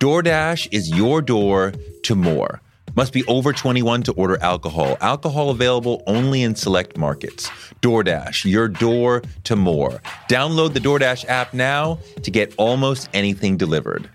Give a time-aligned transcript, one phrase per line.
[0.00, 1.72] DoorDash is your door
[2.04, 2.60] to more.
[2.94, 4.96] Must be over 21 to order alcohol.
[5.00, 7.48] Alcohol available only in select markets.
[7.82, 10.00] DoorDash, your door to more.
[10.28, 14.08] Download the DoorDash app now to get almost anything delivered.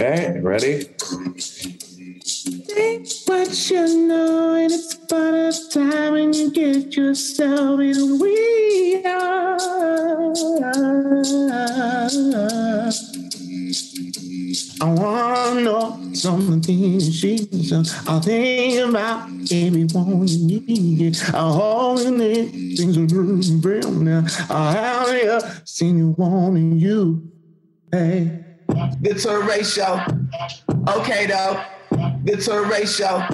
[0.00, 0.82] Okay, ready?
[2.66, 9.04] Think what you know, and it's about a time when you get yourself in we
[9.06, 9.42] are.
[14.80, 17.94] I wanna know some of the she says.
[18.06, 21.16] I think about everyone you need.
[21.34, 24.26] I hold in it, things are moving real now.
[24.50, 27.30] I have seen you wanting you.
[27.90, 28.44] Hey,
[29.02, 30.04] it's a ratio.
[30.88, 31.62] Okay, though.
[32.24, 33.26] It's a ratio.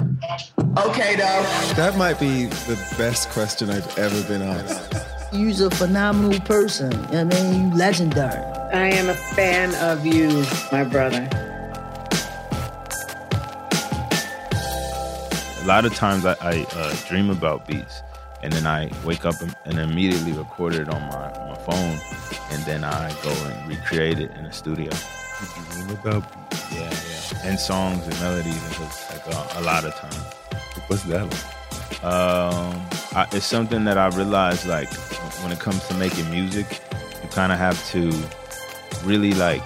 [0.77, 1.43] Okay, though.
[1.75, 4.95] That might be the best question I've ever been asked.
[5.31, 6.93] You're a phenomenal person.
[7.15, 8.58] I mean, you legendary.
[8.71, 11.27] I am a fan of you, my brother.
[15.61, 18.03] A lot of times I, I uh, dream about beats,
[18.43, 21.99] and then I wake up and, and immediately record it on my, my phone,
[22.51, 24.91] and then I go and recreate it in the studio.
[25.73, 26.71] Dream about beats.
[26.71, 30.15] Yeah, yeah, and songs and melodies, and just like a, a lot of times.
[30.85, 32.03] What's that like?
[32.03, 34.93] Um, I, it's something that I realized like
[35.41, 36.81] when it comes to making music,
[37.23, 38.11] you kind of have to
[39.03, 39.63] really like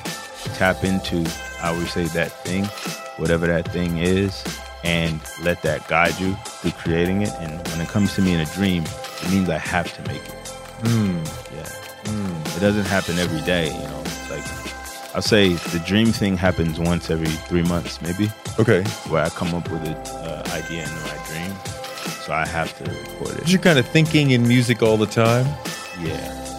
[0.55, 1.25] tap into
[1.61, 2.65] I would say that thing,
[3.17, 4.43] whatever that thing is,
[4.83, 7.31] and let that guide you through creating it.
[7.39, 8.83] And when it comes to me in a dream,
[9.21, 10.53] it means I have to make it.
[11.55, 11.69] Yeah.
[12.55, 14.03] It doesn't happen every day, you know.
[14.29, 14.43] Like
[15.15, 18.29] I'll say the dream thing happens once every three months, maybe,
[18.59, 18.83] Okay.
[19.09, 21.55] where I come up with an uh, idea in my dream.
[22.25, 23.49] So I have to record it.
[23.49, 25.45] You're kind of thinking in music all the time.
[26.01, 26.09] Yeah,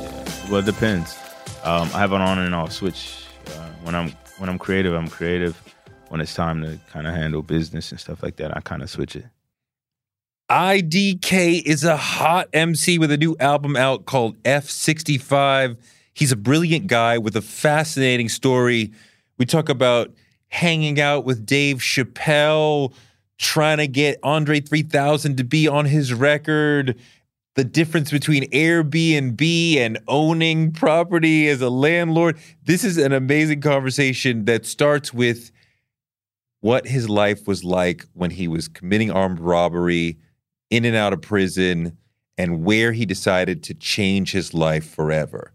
[0.01, 0.25] yeah.
[0.51, 1.19] Well, it depends.
[1.65, 3.25] Um, I have an on and off switch.
[3.47, 5.61] Uh, when I'm when I'm creative, I'm creative.
[6.09, 8.91] When it's time to kind of handle business and stuff like that, I kind of
[8.91, 9.25] switch it.
[10.51, 15.79] IDK is a hot MC with a new album out called F65.
[16.13, 18.93] He's a brilliant guy with a fascinating story.
[19.39, 20.13] We talk about
[20.49, 22.93] hanging out with Dave Chappelle,
[23.39, 26.99] trying to get Andre 3000 to be on his record,
[27.55, 32.39] the difference between Airbnb and owning property as a landlord.
[32.65, 35.53] This is an amazing conversation that starts with
[36.61, 40.19] what his life was like when he was committing armed robbery,
[40.71, 41.97] in and out of prison,
[42.37, 45.53] and where he decided to change his life forever.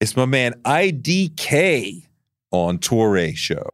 [0.00, 2.06] It's my man IDK
[2.50, 3.70] on Touré Show.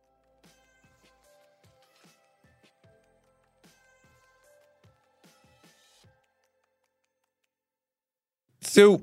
[8.69, 9.03] So,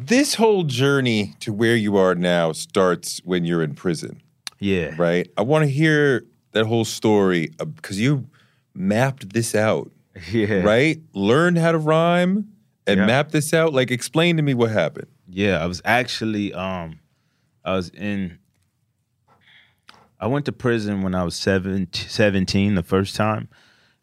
[0.00, 4.20] this whole journey to where you are now starts when you're in prison
[4.60, 5.28] Yeah, right?
[5.36, 8.26] I want to hear that whole story because you
[8.74, 9.90] mapped this out,
[10.30, 10.98] Yeah, right?
[11.14, 12.48] Learned how to rhyme
[12.86, 13.06] and Yeah.
[13.06, 13.72] map this out.
[13.72, 15.06] Like, explain to me what happened.
[15.28, 17.00] Yeah, I was actually um,
[17.64, 18.38] I was in.
[20.20, 23.48] I went to prison when I was seven, 17 the first time.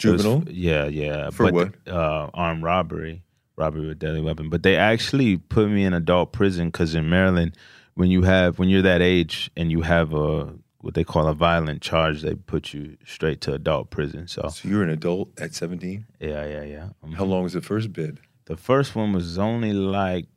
[0.03, 0.43] It was- Juvenile?
[0.51, 1.29] yeah, yeah.
[1.29, 3.23] For but, Uh, armed robbery,
[3.57, 4.49] robbery with deadly weapon.
[4.49, 7.55] But they actually put me in adult prison because in Maryland,
[7.95, 11.33] when you have when you're that age and you have a what they call a
[11.33, 14.27] violent charge, they put you straight to adult prison.
[14.27, 16.05] So So you're an adult at 17.
[16.19, 16.89] yeah, yeah, yeah.
[17.03, 18.19] Um, How long was the first bid?
[18.45, 20.27] the first one was only like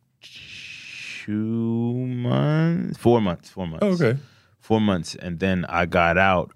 [1.25, 3.85] two months, four months, four months.
[3.85, 4.19] Oh, okay.
[4.61, 6.53] four months, and then I got out,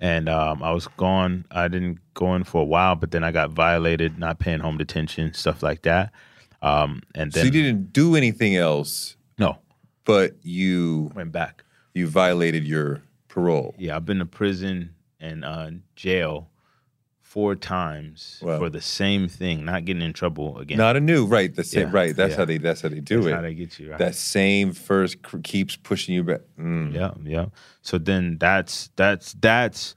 [0.00, 1.44] and um, I was gone.
[1.50, 4.78] I didn't go in for a while, but then I got violated, not paying home
[4.78, 6.12] detention, stuff like that.
[6.62, 9.58] Um, and So then you didn't do anything else, no,
[10.04, 11.62] but you went back.
[11.94, 13.74] you violated your parole.
[13.78, 16.48] Yeah, I've been to prison and uh, jail
[17.28, 18.58] four times Wow.
[18.58, 20.78] for the same thing, not getting in trouble again.
[20.78, 21.54] Not a new, right?
[21.54, 22.16] The same, Yeah, right?
[22.16, 22.36] That's yeah.
[22.38, 22.58] how they.
[22.58, 23.22] That's how they do it.
[23.24, 23.34] That's it.
[23.34, 23.98] how they get you right.
[23.98, 26.40] That same first cr- keeps pushing you back.
[26.58, 26.94] Mm.
[26.94, 27.46] Yeah, yeah.
[27.82, 29.94] So then that's that's that's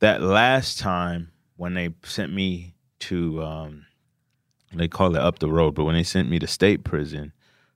[0.00, 3.86] that last time when they sent me to um
[4.74, 7.32] they call it up the road, but when they sent me to state prison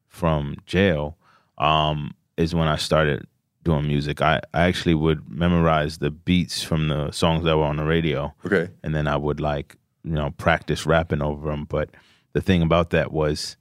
[0.09, 1.17] from jail,
[1.59, 3.27] um, is when I started
[3.67, 4.23] doing music.
[4.23, 8.33] I, I actually would memorize the beats from the songs that were on the radio,
[8.47, 8.71] Okay.
[8.83, 11.65] and then I would like you know practice rapping over them.
[11.69, 11.91] But
[12.33, 13.57] the thing about that was,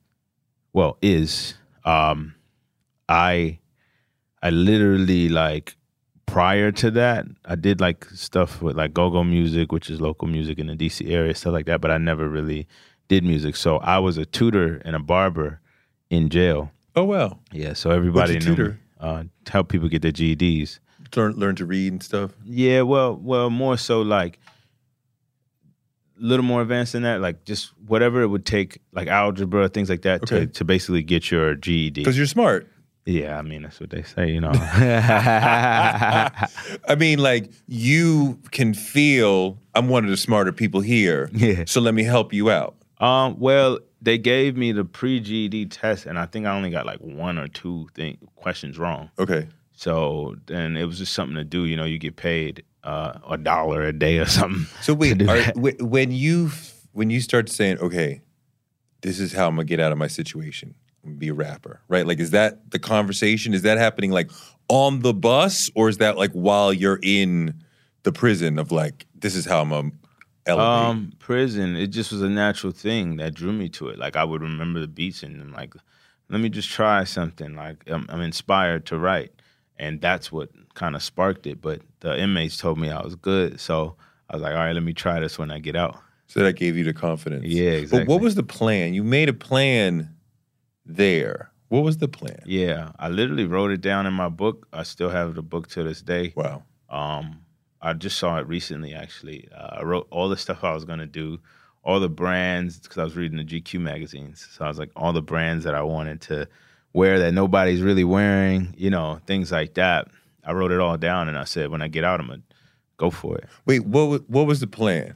[0.74, 2.36] well, is um,
[3.10, 3.60] I
[4.42, 5.76] I literally like
[6.28, 10.60] prior to that, I did like stuff with like go-go music, which is local music
[10.60, 12.68] in the DC area, stuff like that, but I never really
[13.08, 13.56] did music.
[13.56, 15.60] So I was a tutor and a barber
[16.10, 16.72] in jail.
[16.96, 17.40] Oh well.
[17.52, 18.74] Yeah, so everybody knew me.
[19.06, 20.80] Uh, help people get their GEDs.
[21.16, 22.32] Learn learn to read and stuff.
[22.44, 24.40] Yeah, well, well, more so like
[26.20, 29.90] a little more advanced than that, like just whatever it would take, like algebra, things
[29.90, 30.40] like that, Okay.
[30.40, 32.02] to to basically get your GED.
[32.02, 32.68] Because you're smart.
[33.06, 34.52] Yeah, I mean that's what they say, you know.
[34.56, 36.48] I
[36.98, 41.30] mean, like you can feel I'm one of the smarter people here.
[41.32, 41.66] Yeah.
[41.68, 42.76] So let me help you out.
[43.00, 46.86] Um, well, they gave me the pre GED test, and I think I only got
[46.86, 49.10] like one or two thing questions wrong.
[49.18, 49.48] Okay.
[49.74, 51.66] So then it was just something to do.
[51.66, 54.68] You know, you get paid uh, a dollar a day or something.
[54.82, 56.52] So wait, are, when you
[56.94, 58.22] when you start saying, okay,
[59.02, 60.76] this is how I'm gonna get out of my situation,
[61.18, 62.06] be a rapper, right?
[62.06, 63.54] Like, is that the conversation?
[63.56, 64.30] Is that happening like
[64.70, 67.56] on the bus, or is that like while you're in
[68.04, 69.90] the prison of like, this is how I'm a
[70.46, 70.90] elevate?
[70.90, 71.76] Um, prison.
[71.76, 74.00] It just was a natural thing that drew me to it.
[74.00, 75.74] Like I would remember the beats and I'm like,
[76.30, 77.56] let me just try something.
[77.56, 79.32] Like I'm, I'm inspired to write,
[79.78, 81.62] and that's what kind of sparked it.
[81.62, 83.96] But the inmates told me I was good, so
[84.30, 85.98] I was like, all right, let me try this when I get out.
[86.28, 87.46] so that gave you the confidence.
[87.46, 88.06] Yeah, exactly.
[88.06, 88.94] But what was the plan?
[88.94, 90.16] You made a plan
[90.86, 91.52] there.
[91.70, 92.40] What was the plan?
[92.46, 94.68] Yeah, I literally wrote it down in my book.
[94.74, 96.34] I still have the book to this day.
[96.36, 96.64] Wow.
[96.90, 97.42] Um,
[97.86, 98.96] I just saw it recently.
[98.96, 101.40] Actually, uh, I wrote all the stuff I was gonna do,
[101.84, 104.48] all the brands because I was reading the GQ magazines.
[104.52, 106.48] So I was like, all the brands that I wanted to
[106.94, 110.08] wear that nobody's really wearing, you know, things like that.
[110.44, 112.42] I wrote it all down, and I said, when I get out, I'm gonna
[112.98, 113.46] go for it.
[113.68, 115.16] Wait, what what was the plan?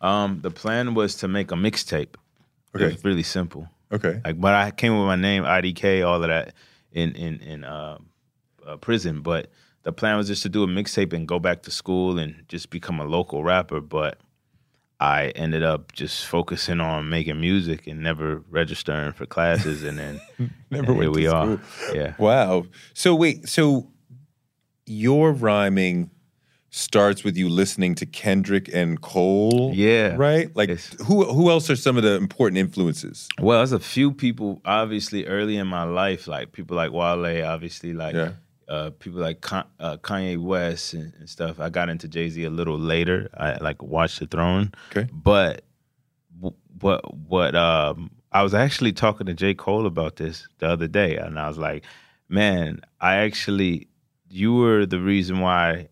[0.00, 2.14] Um, the plan was to make a mixtape.
[2.76, 2.86] Okay.
[2.86, 3.68] It was really simple.
[3.90, 4.20] Okay.
[4.24, 6.54] Like, but I came with my name, IDK, all of that
[6.92, 7.98] in in in uh,
[8.66, 9.22] uh, prison.
[9.22, 9.50] But
[9.84, 12.70] the plan was just to do a mixtape and go back to school and just
[12.70, 13.80] become a local rapper.
[13.80, 14.18] But
[14.98, 19.82] I ended up just focusing on making music and never registering for classes.
[19.82, 20.20] And then
[20.70, 21.60] Never here went to we are.
[21.94, 22.14] Yeah.
[22.18, 22.64] Wow.
[22.94, 23.90] So wait, so
[24.86, 26.10] your rhyming
[26.70, 29.70] starts with you listening to Kendrick and Cole.
[29.74, 30.14] Yeah.
[30.16, 30.54] Right?
[30.56, 30.70] Like
[31.06, 33.28] who who else are some of the important influences?
[33.38, 37.92] Well, there's a few people, obviously, early in my life, like people like Wale, obviously,
[37.92, 38.32] like Yeah.
[38.68, 41.60] Uh, people like Con- uh, Kanye West and, and stuff.
[41.60, 43.28] I got into Jay Z a little later.
[43.36, 45.08] I like watched the Throne, Okay.
[45.12, 45.64] but
[46.80, 51.16] what what um, I was actually talking to J Cole about this the other day,
[51.16, 51.84] and I was like,
[52.28, 53.88] man, I actually
[54.28, 55.88] you were the reason why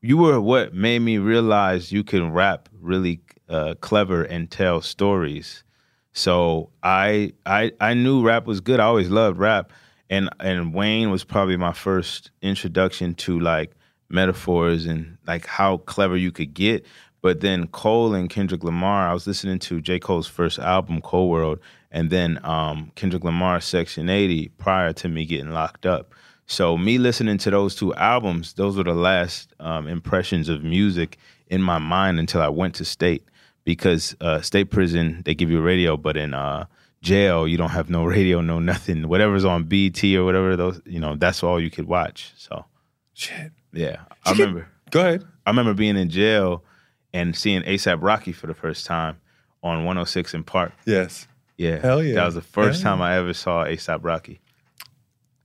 [0.00, 5.64] you were what made me realize you can rap really uh, clever and tell stories.
[6.12, 8.80] So I I I knew rap was good.
[8.80, 9.72] I always loved rap,
[10.12, 13.72] and and Wayne was probably my first introduction to like
[14.10, 16.84] metaphors and like how clever you could get.
[17.22, 19.98] But then Cole and Kendrick Lamar, I was listening to J.
[19.98, 21.60] Cole's first album, Cole World,
[21.90, 26.14] and then um, Kendrick Lamar's Section 80 prior to me getting locked up.
[26.46, 31.16] So me listening to those two albums, those were the last um, impressions of music
[31.46, 33.24] in my mind until I went to state.
[33.64, 36.66] Because uh, state prison, they give you a radio, but in uh,
[37.02, 39.08] jail, you don't have no radio, no nothing.
[39.08, 42.32] Whatever's on BET or whatever, those you know, that's all you could watch.
[42.36, 42.64] So
[43.12, 43.52] Shit.
[43.72, 44.68] yeah, I remember.
[44.90, 45.24] Go ahead.
[45.46, 46.64] I remember being in jail
[47.12, 49.18] and seeing ASAP Rocky for the first time
[49.62, 50.72] on 106 in Park.
[50.86, 51.26] Yes.
[51.58, 52.14] Yeah, Hell yeah.
[52.14, 54.40] That was the first Hell time I ever saw ASAP Rocky.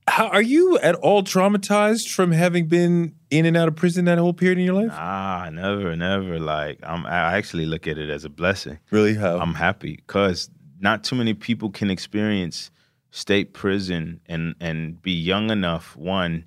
[0.08, 4.16] How are you at all traumatized from having been in and out of prison that
[4.18, 4.90] whole period in your life?
[4.92, 6.38] Ah, never, never.
[6.40, 8.78] Like I'm, I actually look at it as a blessing.
[8.90, 9.14] Really?
[9.14, 9.38] How?
[9.38, 10.48] I'm happy because
[10.80, 12.70] not too many people can experience
[13.10, 16.44] state prison and and be young enough one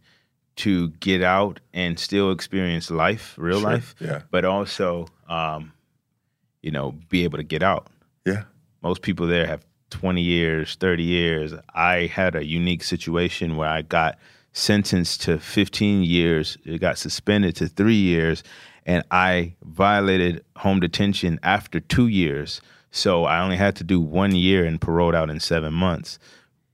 [0.58, 4.22] to get out and still experience life, real Sure, life, yeah.
[4.30, 5.72] but also, um,
[6.62, 7.88] you know, be able to get out.
[8.26, 8.44] yeah.
[8.84, 13.82] most people there have 20 years 30 years i had a unique situation where i
[13.82, 14.18] got
[14.54, 18.42] sentenced to 15 years it got suspended to three years
[18.86, 22.62] and i violated home detention after two years
[22.92, 26.20] so i only had to do one year and paroled out in seven months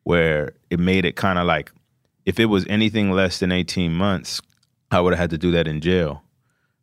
[0.04, 1.72] where it made it kind of like
[2.26, 4.42] if it was anything less than 18 months
[4.92, 6.24] i would have had to do that in jail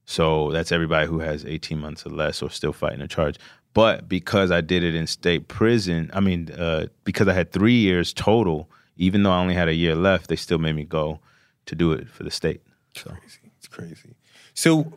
[0.07, 3.37] so that's everybody who has 18 months or less or still fighting a charge.
[3.73, 7.75] But because I did it in state prison, I mean, uh, because I had three
[7.75, 11.21] years total, even though I only had a year left, they still made me go
[11.67, 12.61] to do it for the state.
[12.95, 13.53] So Crazy.
[13.59, 14.15] It's crazy.
[14.53, 14.93] So,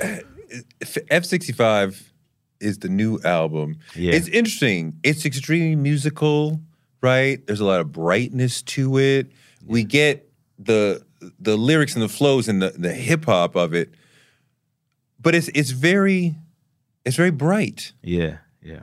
[1.10, 2.07] F sixty five
[2.60, 3.78] is the new album.
[3.94, 4.14] Yeah.
[4.14, 4.98] It's interesting.
[5.02, 6.60] It's extremely musical,
[7.02, 7.44] right?
[7.46, 9.32] There's a lot of brightness to it.
[9.64, 11.04] We get the
[11.38, 13.94] the lyrics and the flows and the, the hip hop of it,
[15.20, 16.34] but it's it's very
[17.04, 17.92] it's very bright.
[18.02, 18.82] Yeah, yeah.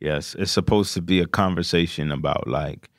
[0.00, 2.90] Yes, it's supposed to be a conversation about like,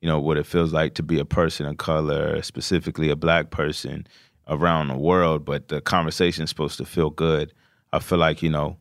[0.00, 3.50] you know, what it feels like to be a person of color, specifically a black
[3.50, 4.06] person
[4.48, 7.52] around the world, but the conversation is supposed to feel good.
[7.92, 8.78] I feel like, you know,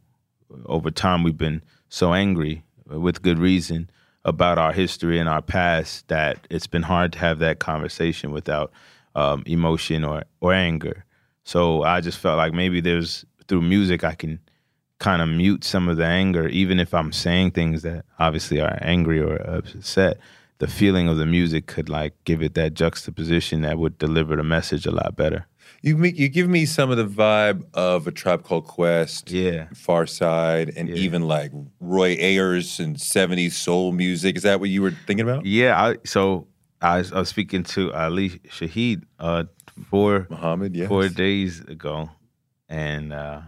[0.66, 3.90] over time we've been so angry with good reason
[4.26, 8.72] about our history and our past that it's been hard to have that conversation without
[9.16, 11.06] um, emotion or or anger.
[11.44, 14.40] So I just felt like maybe there's through music I can
[15.00, 18.78] kind of mute some of the anger, even if I'm saying things that obviously are
[18.82, 20.20] angry or upset.
[20.60, 24.44] The feeling of the music could like give it that juxtaposition that would deliver the
[24.44, 25.48] message a lot better.
[25.82, 29.68] You make, you give me some of the vibe of a Tribe Called Quest, Yeah.
[29.74, 30.96] Pharcyde, and Yeah.
[30.96, 34.36] even like Roy Ayers and '70s soul music.
[34.36, 35.46] Is that what you were thinking about?
[35.46, 36.48] Yeah, I, so
[36.82, 39.46] I was, I was speaking to Ali Shaheed uh,
[39.90, 40.90] four Muhammad, yes.
[40.90, 42.10] four days ago,
[42.68, 43.42] and uh,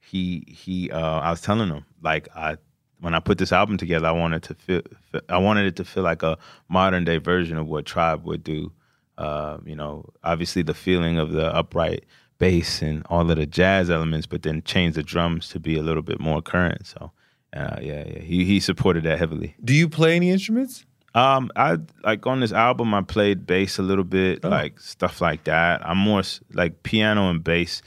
[0.00, 2.56] he he uh, I was telling him like I
[3.00, 4.82] when I put this album together, I wanted to feel
[5.28, 6.38] I wanted it to feel like a
[6.68, 8.72] modern day version of what Tribe would do.
[9.20, 12.04] Uh, you know, obviously the feeling of the upright
[12.38, 15.82] bass and all of the jazz elements, but then change the drums to be a
[15.82, 16.86] little bit more current.
[16.86, 17.12] So,
[17.54, 19.54] uh, yeah, yeah, he he supported that heavily.
[19.62, 20.86] Do you play any instruments?
[21.14, 24.48] Um, I like on this album, I played bass a little bit, Oh.
[24.48, 25.84] like stuff like that.
[25.86, 26.22] I'm more
[26.54, 27.82] like piano and bass,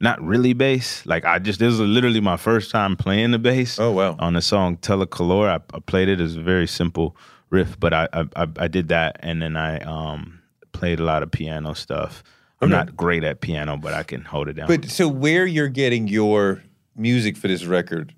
[0.00, 1.04] not really bass.
[1.06, 3.78] Like I just this is literally my first time playing the bass.
[3.80, 4.14] Oh, wow.
[4.18, 7.16] On the song Telecolor, I, I played it as a very simple
[7.50, 10.42] riff, but I, I I I did that, and then I um
[10.78, 12.22] played a lot of piano stuff.
[12.60, 12.76] I'm Okay.
[12.76, 14.66] not great at piano, but I can hold it down.
[14.68, 16.62] But so where you're getting your
[16.96, 18.14] music for this record,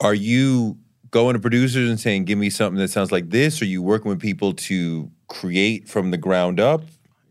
[0.00, 0.76] are you
[1.10, 3.60] going to producers and saying, "Give me something that sounds like this"?
[3.60, 6.82] Or are you working with people to create from the ground up?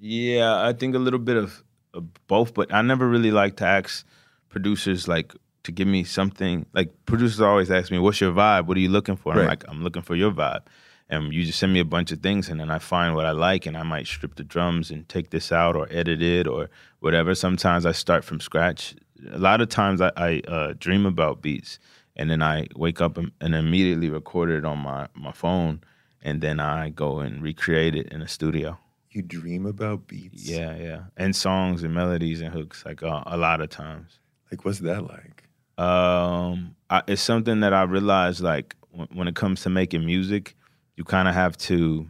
[0.01, 3.65] Yeah, I think a little bit of, of both, but I never really like to
[3.65, 4.05] ask
[4.50, 6.65] producers like to give me something.
[6.74, 8.65] Like producers always ask me, "What's your vibe?
[8.65, 10.63] What are you looking for?" I'm like, "I'm looking for your vibe,"
[11.10, 13.31] and you just send me a bunch of things, and then I find what I
[13.31, 16.69] like, and I might strip the drums and take this out or edit it or
[17.00, 17.36] whatever.
[17.36, 18.95] Sometimes I start from scratch.
[19.31, 21.79] A lot of times I, I uh, dream about beats,
[22.15, 25.81] and then I wake up and, and immediately record it on my my phone,
[26.22, 28.77] and then I go and recreate it in a studio.
[29.12, 30.50] You dream about beats.
[30.50, 34.19] Yeah, yeah, and songs and melodies and hooks like uh, a lot of times.
[34.51, 35.43] Like, what's that like?
[35.77, 40.55] Um, I, it's something that I realized like when, when it comes to making music,
[40.95, 42.07] you kind of have to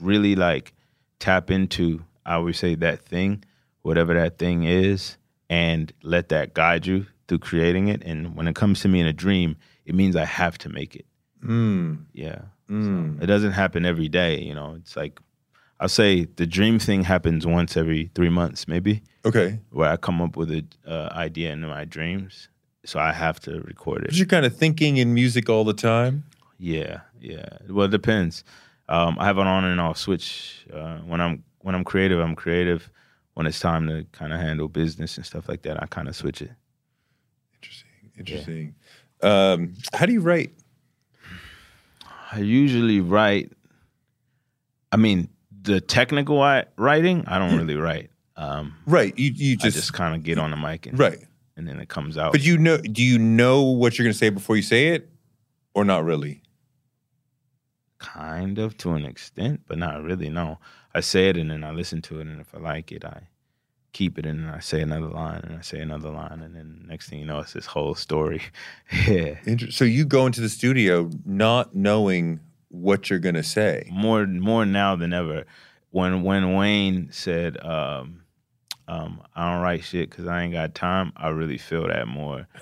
[0.00, 0.72] really like
[1.18, 3.42] tap into I always say that thing,
[3.82, 5.16] whatever that thing is,
[5.48, 8.02] and let that guide you through creating it.
[8.04, 9.56] And when it comes to me in a dream,
[9.86, 11.06] it means I have to make it.
[11.42, 12.04] Mm.
[12.12, 12.42] Yeah.
[12.68, 13.22] Mm.
[13.22, 14.74] It doesn't happen every day, you know.
[14.78, 15.20] It's like
[15.80, 19.58] I'll say the dream thing happens once every three months, maybe, Okay.
[19.70, 22.48] where I come up with an uh, idea in my dreams.
[22.84, 24.08] So I have to record it.
[24.08, 26.24] But you're kind of thinking in music all the time.
[26.58, 27.48] Yeah, yeah.
[27.68, 28.44] Well, it depends.
[28.88, 30.66] Um, I have an on and off switch.
[30.72, 32.90] Uh, when I'm when I'm creative, I'm creative.
[33.34, 36.16] When it's time to kind of handle business and stuff like that, I kind of
[36.16, 36.50] switch it.
[37.54, 37.90] Interesting.
[38.18, 38.74] Interesting.
[39.22, 40.52] Um, how do you write?
[42.32, 43.52] I usually write.
[44.90, 45.28] I mean,
[45.62, 46.38] the technical
[46.76, 48.10] writing, I don't really write.
[48.36, 49.16] Um, Right.
[49.18, 51.18] You you just, just kind of get on the mic and right.
[51.56, 52.32] and then it comes out.
[52.32, 55.10] But you know, do you know what you're going to say before you say it,
[55.74, 56.42] or not really?
[57.98, 60.28] Kind of to an extent, but not really.
[60.28, 60.58] No,
[60.94, 63.28] I say it and then I listen to it, and if I like it, I
[63.92, 66.84] keep it, and then I say another line, and I say another line, and then
[66.88, 68.42] next thing you know, it's this whole story.
[69.06, 69.34] yeah,
[69.70, 72.40] so you go into the studio not knowing
[72.70, 73.88] what you're going to say.
[73.90, 75.44] more more now than ever.
[75.90, 78.22] When when Wayne said, um,
[78.86, 82.46] um, "I don't write shit because I ain't got time," I really feel that more.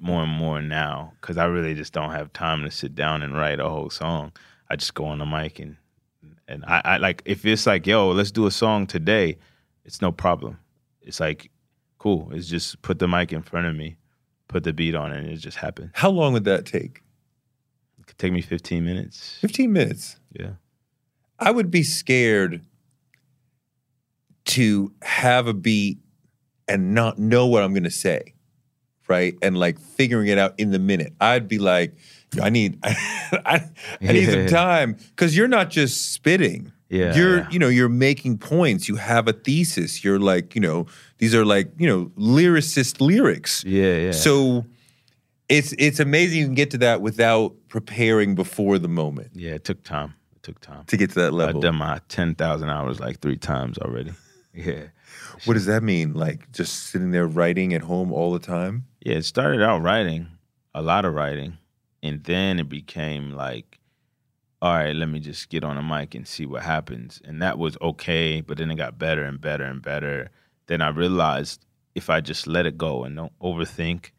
[0.00, 3.36] more and more now because I really just don't have time to sit down and
[3.36, 4.32] write a whole song.
[4.68, 5.76] I just go on the mic and
[6.48, 9.38] and I, I like if it's like yo, let's do a song today,
[9.84, 10.58] it's no problem.
[11.02, 11.50] It's like
[11.98, 12.30] cool.
[12.32, 13.96] It's just put the mic in front of me,
[14.48, 15.90] put the beat on, it, and it just happens.
[15.94, 17.02] How long would that take?
[17.98, 19.38] It could take me 15 minutes.
[19.40, 20.18] 15 minutes.
[20.32, 20.52] Yeah.
[21.38, 22.64] I would be scared
[24.46, 25.98] to have a beat
[26.68, 28.36] and not know what I'm going to say
[29.08, 29.34] right?
[29.42, 31.12] And like figuring it out in the minute.
[31.20, 31.94] I'd be like,
[32.40, 33.68] I need, I,
[34.00, 36.72] I, need some time because you're not just spitting.
[36.88, 37.48] Yeah, you're, yeah.
[37.50, 38.88] you know, you're making points.
[38.88, 40.04] You have a thesis.
[40.04, 40.86] You're like, you know,
[41.18, 43.64] these are like, you know, lyricist lyrics.
[43.64, 44.12] Yeah, yeah.
[44.12, 44.64] So
[45.48, 49.64] it's it's amazing you can get to that without preparing before the moment yeah, it
[49.64, 50.14] took time.
[50.36, 50.84] It took time.
[50.86, 51.56] to get to that level.
[51.56, 54.12] I've done my ten thousand hours like three times already.
[54.58, 54.84] Yeah.
[55.44, 56.14] What does that mean?
[56.14, 58.86] Like just sitting there writing at home all the time?
[59.00, 60.28] Yeah, it started out writing,
[60.74, 61.58] a lot of writing,
[62.06, 63.78] and then it became like,
[64.62, 67.20] all right, let me just get on a mic and see what happens.
[67.24, 70.30] And that was okay, but then it got better and better and better.
[70.66, 74.10] Then I realized if I just let it go and don't overthink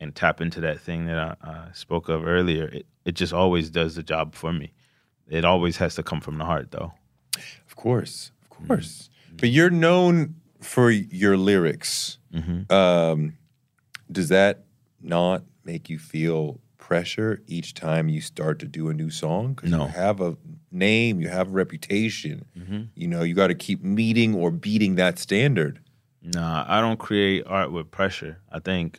[0.00, 3.70] and tap into that thing that I uh, spoke of earlier, it, it just always
[3.70, 4.72] does the job for me.
[5.28, 6.92] It always has to come from the heart, though.
[7.66, 8.66] Of course, of Mm-hmm.
[8.66, 9.10] course.
[9.36, 12.18] But you're known for your lyrics.
[12.34, 12.72] Mm-hmm.
[12.72, 13.36] Um,
[14.10, 14.64] does that
[15.00, 19.54] not make you feel pressure each time you start to do a new song?
[19.54, 19.82] Because No.
[19.84, 20.36] you have a
[20.72, 22.44] name, you have a reputation.
[22.58, 22.82] Mm-hmm.
[22.96, 25.80] You know, you got to keep meeting or beating that standard.
[26.22, 28.38] Nah, I don't create art with pressure.
[28.50, 28.98] I think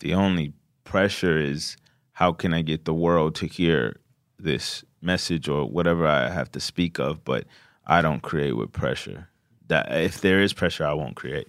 [0.00, 1.76] the only pressure is
[2.12, 4.00] how can I get the world to hear
[4.38, 7.44] this message or whatever I have to speak of, but
[7.86, 9.28] I don't create with pressure.
[9.68, 11.46] That if there is pressure, I won't create.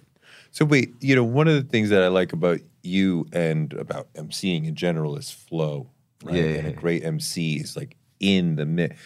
[0.52, 4.12] So wait, you know, one of the things that I like about you and about
[4.14, 5.88] emceeing in general is flow.
[6.22, 6.36] Right?
[6.36, 6.42] Yeah.
[6.42, 8.96] And a great MC is like in the mix.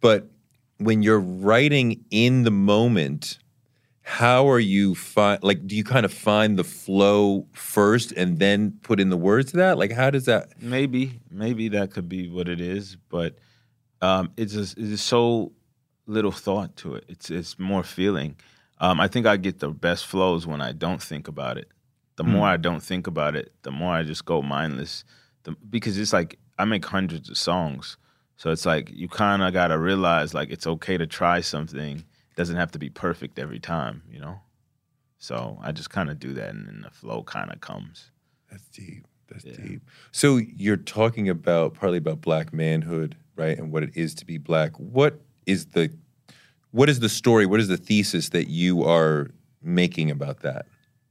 [0.00, 0.28] But
[0.78, 3.38] when you're writing in the moment,
[4.02, 8.78] how are you find like do you kind of find the flow first and then
[8.82, 9.78] put in the words to that?
[9.78, 13.36] Like how does that Maybe, maybe that could be what it is, but
[14.02, 15.52] um, it's just it's just so
[16.06, 17.04] little thought to it.
[17.08, 18.36] It's it's more feeling.
[18.78, 21.68] Um, I think I get the best flows when I don't think about it.
[22.16, 25.04] The more I don't think about it, the more I just go mindless.
[25.44, 27.98] The, because it's like I make hundreds of songs,
[28.36, 31.98] so it's like you kind of got to realize like it's okay to try something.
[31.98, 34.40] It doesn't have to be perfect every time, you know.
[35.18, 38.10] So I just kind of do that, and then the flow kind of comes.
[38.50, 39.06] That's deep.
[39.28, 39.56] That's Yeah.
[39.56, 39.82] deep.
[40.12, 43.58] So you're talking about partly about black manhood, right?
[43.58, 44.72] And what it is to be black.
[44.78, 45.92] What is the
[46.76, 47.46] what is the story?
[47.46, 49.30] What is the thesis that you are
[49.62, 50.66] making about that?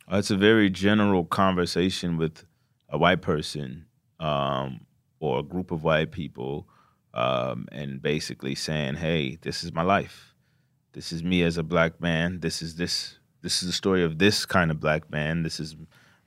[0.08, 2.46] Uh, It's a very general conversation with
[2.88, 3.88] a white person
[4.20, 4.82] um,
[5.20, 6.68] or a group of white people,
[7.16, 10.36] um, and basically saying, "Hey, this is my life.
[10.94, 12.42] This is me as a black man.
[12.42, 13.18] This is this.
[13.42, 15.42] This is the story of this kind of black man.
[15.42, 15.76] This is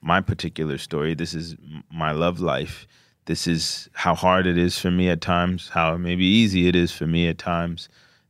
[0.01, 1.14] my particular story.
[1.14, 1.55] This is
[1.92, 2.88] my love life.
[3.27, 5.68] This is how hard it is for me at times.
[5.68, 7.88] How maybe easy it is for me at times."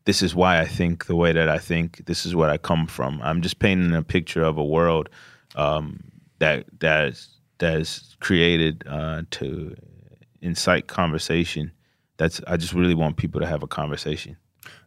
[0.09, 2.07] This is why I think the way that I think.
[2.07, 3.21] This is where I come from.
[3.23, 5.11] I'm just painting a picture of a world
[5.55, 6.01] um,
[6.38, 9.77] that that is, that is created uh, to
[10.40, 11.73] incite conversation.
[12.16, 14.38] That's I just really want people to have a conversation.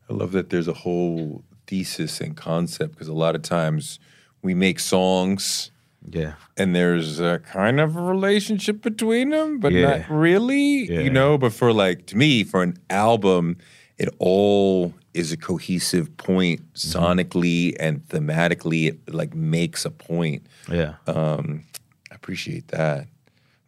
[0.10, 4.00] I love that there's a whole thesis and concept because a lot of times
[4.42, 5.70] we make songs
[6.10, 9.88] Yeah, and there's a kind of a relationship between them, but Yeah.
[10.00, 11.02] not really, Yeah.
[11.02, 11.38] you know.
[11.38, 13.58] But for like to me, for an album,
[14.04, 16.98] it all is a cohesive point Mm-hmm.
[16.98, 18.88] sonically and thematically.
[18.90, 20.42] It like makes a point.
[20.72, 20.94] yeah.
[21.08, 21.64] Um,
[22.12, 23.08] I appreciate that.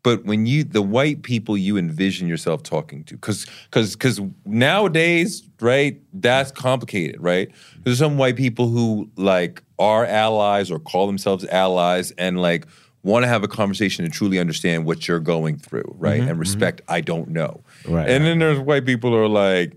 [0.03, 4.19] But when you, the white people you envision yourself talking to, because because because
[4.67, 7.49] nowadays, right, that's complicated, right?
[7.83, 12.65] There's some white people who like are allies or call themselves allies and like
[13.03, 16.21] want to have a conversation and truly understand what you're going through, right?
[16.21, 16.81] And respect.
[16.87, 19.73] I don't know, Right, And then there's white people who are like,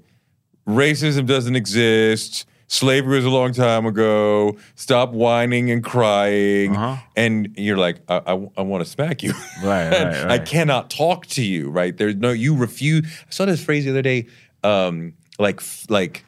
[0.67, 2.47] racism doesn't exist.
[2.69, 4.57] Slavery was a long time ago.
[4.75, 6.75] Stop whining and crying.
[6.75, 6.97] Uh-huh.
[7.15, 9.33] And you're like, I, I, want to smack you.
[9.63, 11.71] Right, right, I cannot talk to you.
[11.71, 11.97] Right?
[11.97, 12.33] There's no.
[12.33, 13.07] You refuse.
[13.07, 14.27] I saw this phrase the other day.
[14.65, 16.25] Um, like, like,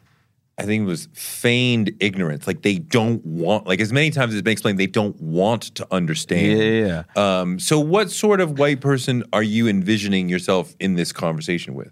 [0.57, 2.47] I think it was feigned ignorance.
[2.47, 3.67] Like they don't want.
[3.67, 6.59] Like as many times as it's been explained, they don't want to understand.
[6.59, 11.11] Yeah, yeah, Um, so, what sort of white person are you envisioning yourself in this
[11.11, 11.91] conversation with?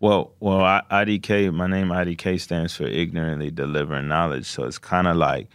[0.00, 1.52] Well, well, I, IDK.
[1.52, 4.46] My name IDK stands for ignorantly delivering knowledge.
[4.46, 5.48] So it's kind of like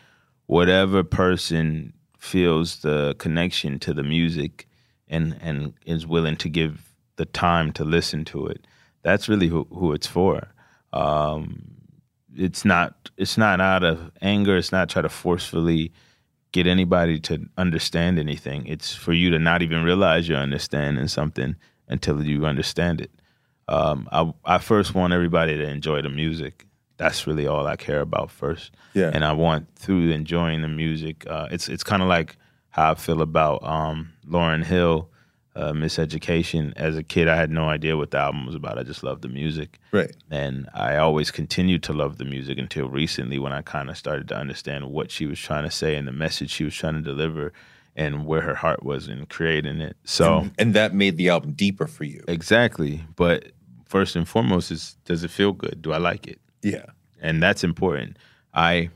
[0.48, 4.68] whatever person feels the connection to the music
[5.08, 8.66] and and is willing to give the time to listen to it.
[9.02, 10.50] That's really who, who it's for.
[10.92, 11.76] Um,
[12.36, 14.58] it's not it's not out of anger.
[14.58, 15.94] It's not try to forcefully
[16.52, 18.66] get anybody to understand anything.
[18.68, 21.56] It's for you to not even realize you're understanding something
[21.88, 23.12] until you understand it.
[23.68, 26.66] Um, I, I first want everybody to enjoy the music.
[26.98, 28.72] That's really all I care about first.
[28.94, 29.12] Yeah.
[29.14, 31.26] And I want through enjoying the music.
[31.28, 32.38] Uh, it's it's kind of like
[32.70, 35.10] how I feel about um, Lauryn Hill
[35.56, 36.74] uh, Miseducation.
[36.76, 38.78] As a kid, I had no idea what the album was about.
[38.78, 39.80] I just loved the music.
[39.92, 40.16] Right.
[40.32, 44.28] And I always continued to love the music until recently when I kind of started
[44.30, 47.02] to understand what she was trying to say and the message she was trying to
[47.02, 47.54] deliver
[47.96, 49.96] and where her heart was in creating it.
[50.04, 52.24] So, and, and that made the album deeper for you.
[52.28, 53.04] exactly.
[53.16, 53.52] But
[53.94, 55.80] first and foremost is does it feel good?
[55.84, 56.40] Do I like it?
[56.64, 56.88] Yeah.
[57.22, 58.18] and that's important.
[58.52, 58.90] I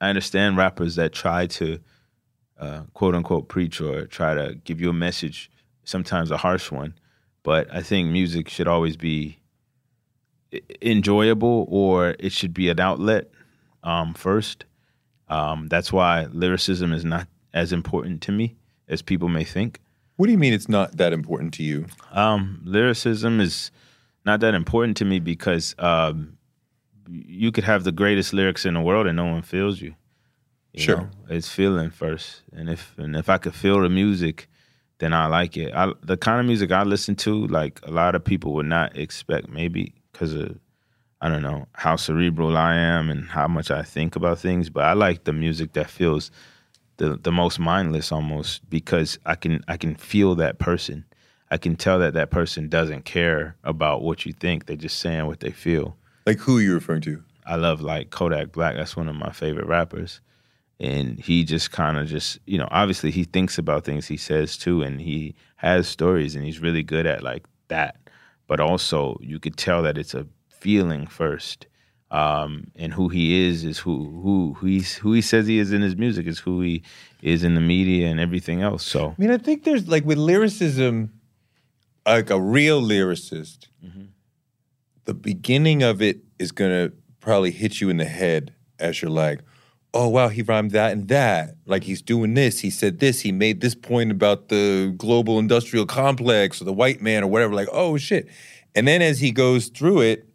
[0.00, 1.78] I understand rappers that try to
[2.58, 5.50] uh, quote unquote preach or try to give you a message,
[5.84, 6.94] sometimes a harsh one,
[7.42, 9.38] but I think music should always be
[10.80, 13.24] enjoyable or it should be an outlet
[13.82, 14.64] um, first.
[15.28, 18.56] Um, that's why lyricism is not as important to me
[18.88, 19.80] as people may think.
[20.16, 21.86] What do you mean it's not that important to you?
[22.12, 23.70] Um, lyricism is
[24.28, 26.36] not that important to me because um,
[27.08, 29.94] you could have the greatest lyrics in the world and no one feels you.
[30.74, 30.96] you Sure.
[30.98, 31.08] know?
[31.36, 34.36] it's feeling first, and if and if I could feel the music,
[34.98, 35.70] then I like it.
[35.74, 38.96] I, the kind of music I listen to, like a lot of people would not
[38.96, 40.58] expect, maybe because of
[41.20, 44.84] I don't know how cerebral I am and how much I think about things, but
[44.84, 46.30] I like the music that feels
[46.98, 51.04] the the most mindless almost because I can I can feel that person.
[51.50, 54.66] I can tell that that person doesn't care about what you think.
[54.66, 55.96] They're just saying what they feel.
[56.26, 57.22] Like who are you referring to?
[57.46, 58.76] I love like Kodak Black.
[58.76, 60.20] That's one of my favorite rappers.
[60.78, 64.56] And he just kind of just, you know, obviously he thinks about things he says
[64.56, 67.96] too, and he has stories and he's really good at like that.
[68.46, 71.66] But also you could tell that it's a feeling first.
[72.10, 75.72] Um, and who he is is who who who he's who he says he is
[75.72, 76.82] in his music is who he
[77.20, 78.82] is in the media and everything else.
[78.82, 81.12] So I mean, I think there's like with lyricism,
[82.06, 84.04] like a real lyricist, mm-hmm.
[85.04, 89.40] the beginning of it is gonna probably hit you in the head as you're like,
[89.94, 91.56] oh wow, he rhymed that and that.
[91.66, 95.86] Like he's doing this, he said this, he made this point about the global industrial
[95.86, 97.54] complex or the white man or whatever.
[97.54, 98.28] Like, oh shit.
[98.74, 100.27] And then as he goes through it,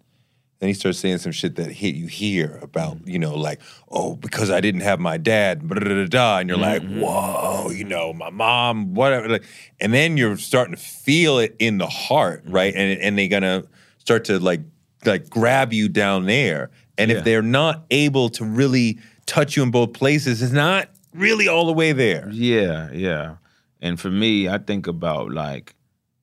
[0.63, 3.07] then he starts saying some shit that hit you here about, mm.
[3.11, 3.59] you know, like,
[3.91, 6.37] oh, because I didn't have my dad, blah, da, da.
[6.37, 7.01] And you're like, mm-hmm.
[7.01, 9.27] whoa, you know, my mom, whatever.
[9.27, 9.43] Like,
[9.81, 12.55] and then you're starting to feel it in the heart, mm-hmm.
[12.55, 12.73] right?
[12.73, 13.65] And and they're gonna
[13.97, 14.61] start to like
[15.03, 16.71] like grab you down there.
[16.97, 17.17] And Yeah.
[17.17, 21.65] if they're not able to really touch you in both places, it's not really all
[21.65, 22.29] the way there.
[22.31, 23.35] Yeah, yeah.
[23.81, 25.75] And for me, I think about like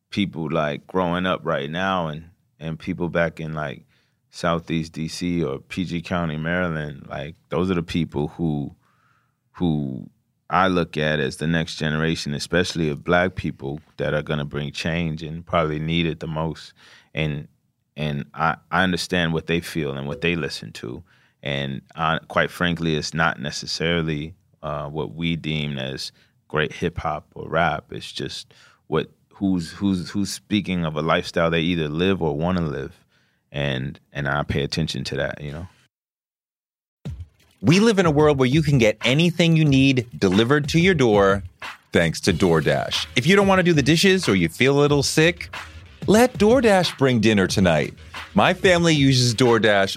[0.09, 3.85] people like growing up right now and and people back in like
[4.31, 8.75] Southeast DC or PG County, Maryland, like those are the people who
[9.53, 10.09] who
[10.49, 14.73] I look at as the next generation, especially of black people that are gonna bring
[14.73, 16.73] change and probably need it the most.
[17.15, 17.49] And
[17.97, 21.03] and I, I understand what they feel and what they listen to.
[21.43, 26.13] And I, quite frankly, it's not necessarily uh, what we deem as
[26.49, 27.93] great hip hop or rap.
[27.93, 28.53] It's just
[28.87, 33.00] what who's who's who's speaking of a lifestyle they either live or want to live,
[33.53, 35.41] and and I pay attention to that.
[35.41, 35.69] You know.
[37.63, 40.95] We live in a world where you can get anything you need delivered to your
[40.95, 41.43] door
[41.93, 43.07] thanks to DoorDash.
[43.17, 45.55] If you don't want to do the dishes or you feel a little sick,
[46.07, 47.93] let DoorDash bring dinner tonight.
[48.35, 49.97] My family uses DoorDash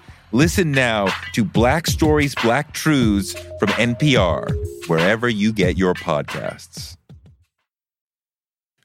[0.33, 4.55] Listen now to Black Stories, Black Truths from NPR,
[4.87, 6.95] wherever you get your podcasts.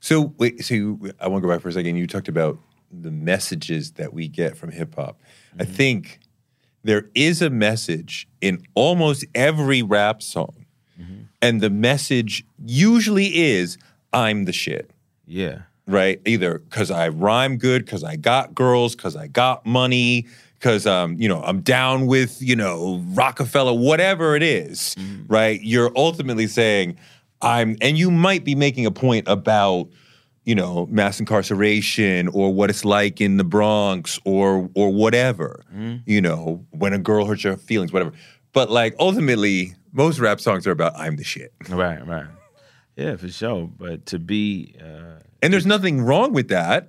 [0.00, 1.96] So, wait, so you, I want to go back for a second.
[1.96, 2.58] You talked about
[2.90, 5.20] the messages that we get from hip hop.
[5.58, 5.72] I mm-hmm.
[5.72, 6.18] think
[6.82, 10.66] there is a message in almost every rap song.
[11.00, 11.22] Mm-hmm.
[11.42, 13.78] And the message usually is,
[14.12, 14.90] I'm the shit
[15.26, 15.62] Yeah.
[15.86, 16.20] right?
[16.26, 20.26] Either because I rhyme good, because I got girls, because I got money,
[20.58, 24.94] because um, you know, I'm down with you know Rockefeller, whatever it is,
[25.28, 25.60] right?
[25.62, 26.96] You're ultimately saying
[27.42, 29.88] I'm, and you might be making a point about
[30.44, 35.64] you know mass incarceration or what it's like in the Bronx or or whatever,
[36.06, 38.12] you know, when a girl hurts your feelings, whatever.
[38.52, 41.52] But like ultimately, most rap songs are about I'm the shit.
[41.68, 42.26] Right, right.
[42.96, 43.68] Yeah, for sure.
[43.76, 46.88] But to be uh And there's nothing wrong with that.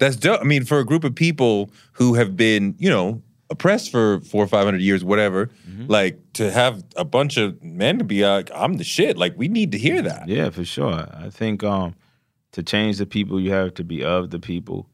[0.00, 0.40] That's dope.
[0.40, 4.42] I mean, for a group of people who have been, you know, oppressed for four
[4.42, 5.50] or five hundred years, whatever,
[5.88, 9.18] like to have a bunch of men to be like, I'm the shit.
[9.18, 10.26] Like, we need to hear that.
[10.26, 11.06] Yeah, for sure.
[11.12, 11.94] I think um,
[12.52, 14.88] to change the people, you have to be of the people,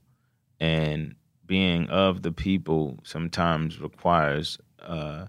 [0.59, 1.15] and
[1.47, 5.27] being of the people sometimes requires uh,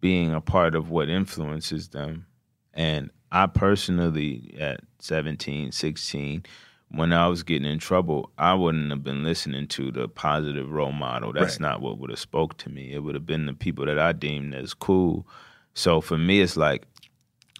[0.00, 2.26] being a part of what influences them.
[2.72, 6.44] And I personally, at 17, 16,
[6.90, 10.92] when I was getting in trouble, I wouldn't have been listening to the positive role
[10.92, 11.32] model.
[11.32, 11.68] That's Right.
[11.68, 12.92] not what would have spoke to me.
[12.92, 15.26] It would have been the people that I deemed as cool.
[15.74, 16.86] So for me, it's like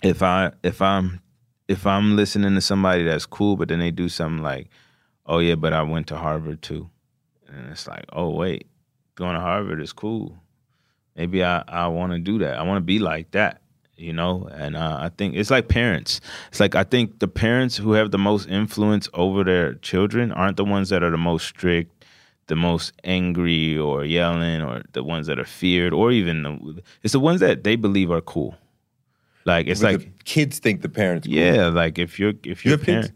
[0.02, 1.20] if I if I'm
[1.68, 4.68] if I'm listening to somebody that's cool, but then they do something like,
[5.26, 6.88] oh yeah, but I went to Harvard too,
[7.48, 8.66] and it's like, oh wait,
[9.14, 10.38] going to Harvard is cool.
[11.16, 12.58] Maybe I I want to do that.
[12.58, 13.60] I want to be like that,
[13.98, 14.48] you know.
[14.52, 16.20] And uh, I think it's like parents.
[16.48, 20.56] It's like I think the parents who have the most influence over their children aren't
[20.56, 22.04] the ones that are the most strict,
[22.46, 27.12] the most angry or yelling, or the ones that are feared, or even the, it's
[27.12, 28.56] the ones that they believe are cool.
[29.44, 31.26] Like it's like kids think the parents.
[31.26, 31.36] cool.
[31.36, 33.08] yeah, like if you're if You you're have kids?
[33.08, 33.12] parent,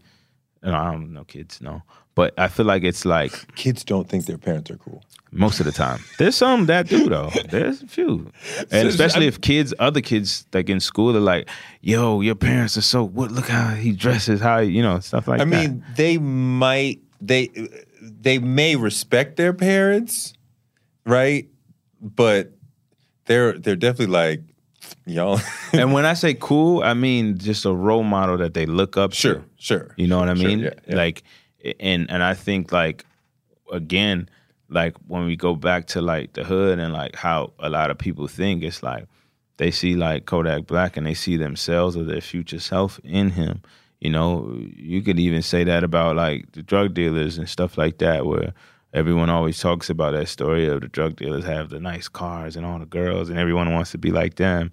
[0.63, 1.83] no, I don't know kids, no.
[2.15, 5.03] But I feel like it's like Kids don't think their parents are cool.
[5.31, 5.99] most of the time.
[6.19, 7.31] There's some that do though.
[7.49, 8.31] There's a few,
[8.71, 11.49] and especially if kids, other kids, like in school, are like,
[11.81, 13.31] "Yo, your parents are so what?
[13.31, 16.99] Look how he dresses, how you know stuff like I that." I mean, they might
[17.19, 17.49] they
[18.01, 20.33] they may respect their parents,
[21.07, 21.47] right?
[21.99, 22.51] But
[23.25, 24.41] they're they're definitely like
[25.07, 25.39] y'all.
[25.73, 29.13] and when I say cool, I mean just a role model that they look up
[29.13, 29.43] sure, to.
[29.57, 29.93] sure.
[29.97, 30.59] You know what I Sure, mean?
[30.59, 30.95] yeah, yeah.
[30.95, 31.23] Like,
[31.79, 33.05] and and I think like
[33.71, 34.29] again,
[34.69, 37.97] like when we go back to like the hood and like how a lot of
[37.97, 39.07] people think, it's like
[39.57, 43.61] they see like Kodak Black and they see themselves or their future self in him.
[43.99, 47.99] You know, you could even say that about like the drug dealers and stuff like
[47.99, 48.53] that, where
[48.93, 52.65] everyone always talks about that story of the drug dealers have the nice cars and
[52.65, 54.71] all the girls, and everyone wants to be like them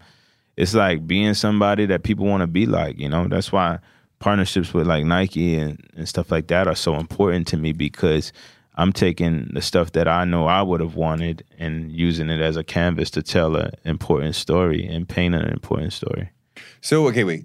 [0.60, 3.26] it's like being somebody that people want to be like, you know.
[3.28, 3.78] That's why
[4.20, 8.32] partnerships with like Nike and, and stuff like that are so important to me because
[8.76, 12.56] I'm taking the stuff that I know I would have wanted and using it as
[12.56, 16.30] a canvas to tell an important story and paint an important story.
[16.80, 17.44] So okay, wait.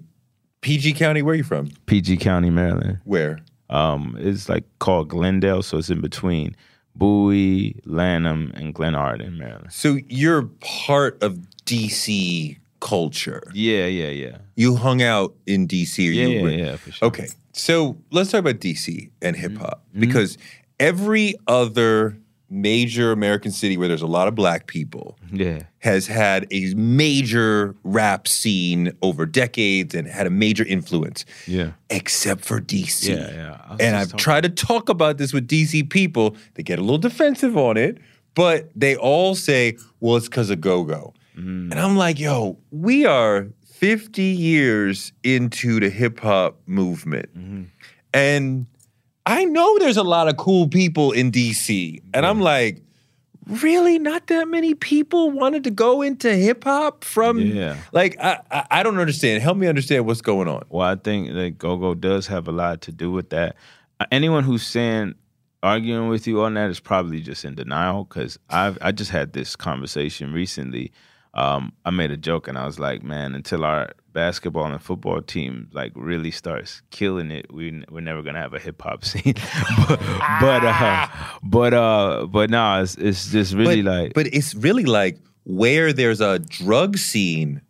[0.60, 1.70] PG County, where are you from?
[1.86, 3.00] PG County, Maryland.
[3.04, 3.40] Where?
[3.68, 6.56] Um, it's like called Glendale, so it's in between
[6.94, 9.72] Bowie, Lanham, and Glenarden Maryland.
[9.72, 13.42] So you're part of DC culture.
[13.54, 14.38] Yeah, yeah, yeah.
[14.56, 15.98] You hung out in DC.
[16.08, 17.08] Or Yeah, you yeah, were- yeah, for sure.
[17.08, 20.00] Okay, so let's talk about DC and hip hop Mm-hmm.
[20.00, 20.38] because
[20.78, 25.62] every other major American city where there's a lot of black people Yeah.
[25.78, 31.72] has had a major rap scene over decades and had a major influence, Yeah.
[31.90, 33.08] except for DC.
[33.08, 33.76] Yeah, yeah.
[33.80, 36.36] And I've talking- tried to talk about this with DC people.
[36.54, 37.98] They get a little defensive on it,
[38.36, 41.14] but they all say, well, it's because of go go.
[41.36, 41.70] Mm.
[41.70, 47.36] And I'm like, yo, we are 50 years into the hip hop movement.
[47.36, 47.62] Mm-hmm.
[48.14, 48.66] And
[49.26, 52.00] I know there's a lot of cool people in DC.
[52.14, 52.80] And I'm like,
[53.46, 53.98] really?
[53.98, 57.76] Not that many people wanted to go into hip hop from Yeah.
[57.92, 59.42] like I, I I don't understand.
[59.42, 60.62] Help me understand what's going on.
[60.70, 63.56] Well, I think that go-go does have a lot to do with that.
[64.10, 65.14] anyone who's saying
[65.62, 69.32] arguing with you on that is probably just in denial because I've I just had
[69.32, 70.92] this conversation recently.
[71.36, 75.20] Um, I made a joke and I was like, man, until our basketball and football
[75.20, 79.34] team like really starts killing it, we we're never gonna have a hip hop scene.
[79.86, 80.00] but
[80.40, 81.06] but uh,
[81.42, 85.92] but uh, but no, it's it's just really but, like but it's really like where
[85.92, 87.60] there's a drug scene,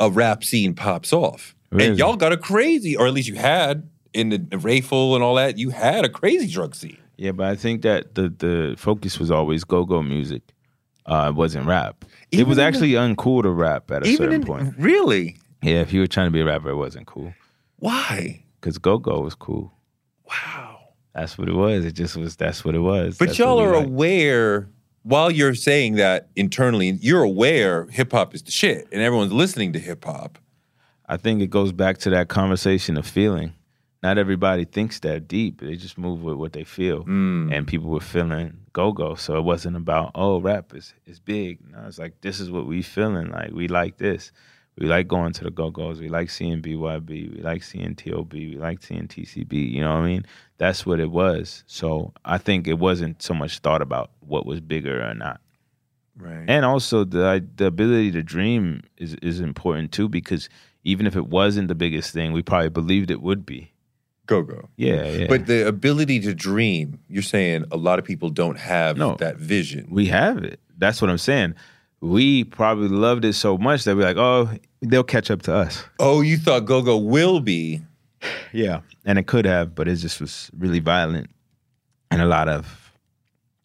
[0.00, 1.54] a rap scene pops off.
[1.70, 1.90] Really?
[1.90, 5.36] And y'all got a crazy, or at least you had in the Rayful and all
[5.36, 6.98] that, you had a crazy drug scene.
[7.16, 10.42] Yeah, but I think that the the focus was always go go music.
[11.06, 12.04] Uh, it wasn't rap.
[12.32, 14.74] It was in the- actually uncool to rap at a certain in point.
[14.78, 17.32] really, Yeah, if you were trying to be a rapper, it wasn't cool.
[17.76, 18.44] why?
[18.60, 19.72] Because go go was cool.
[20.28, 20.78] Wow.
[21.14, 21.84] That's what it was.
[21.84, 22.36] It just was.
[22.36, 23.16] That's what it was.
[23.18, 24.68] But That's y'all are aware
[25.02, 29.72] while you're saying that internally, you're aware hip hop is the shit, and everyone's listening
[29.74, 30.38] to hip hop.
[31.08, 33.52] I think it goes back to that conversation of feeling.
[34.02, 35.60] Not everybody thinks that deep.
[35.60, 37.52] They just move with what they feel, Mm.
[37.52, 39.14] and people were feeling go go.
[39.14, 41.58] So it wasn't about oh rap is is big.
[41.72, 43.30] No, it's like this is what we feeling.
[43.30, 44.32] Like we like this.
[44.78, 46.00] We like going to the go go's.
[46.00, 47.08] We like seeing BYB.
[47.36, 48.34] We like seeing TOB.
[48.34, 49.54] We like seeing TCB.
[49.72, 50.26] You know what I mean?
[50.58, 51.64] That's what it was.
[51.66, 55.40] So I think it wasn't so much thought about what was bigger or not.
[56.18, 56.44] Right.
[56.46, 60.48] And also the the ability to dream is is important too because
[60.84, 63.72] even if it wasn't the biggest thing, we probably believed it would be.
[64.26, 64.68] Go go.
[64.76, 65.26] Yeah, yeah.
[65.28, 69.14] But the ability to dream, you're saying a lot of people don't have No.
[69.16, 69.86] that vision.
[69.90, 70.60] we have it.
[70.78, 71.54] That's what I'm saying.
[72.00, 74.50] We probably loved it so much that we're like, oh,
[74.82, 75.82] they'll catch up to us.
[75.98, 77.80] Oh, you thought Go Go will be.
[78.52, 81.28] Yeah, and it could have, but it just was really violent,
[82.10, 82.92] and a lot of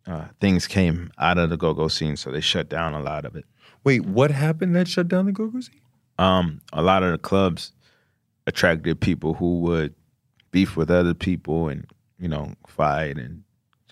[0.06, 3.36] uh, things came out of the go-go scene, so they shut down a lot of
[3.36, 3.45] it.
[3.84, 5.80] Wait, what happened that shut down the Go Go scene?
[6.19, 7.71] um, a lot of the clubs
[8.45, 9.95] attracted people who would
[10.51, 11.87] beef with other people and
[12.19, 13.43] you know fight and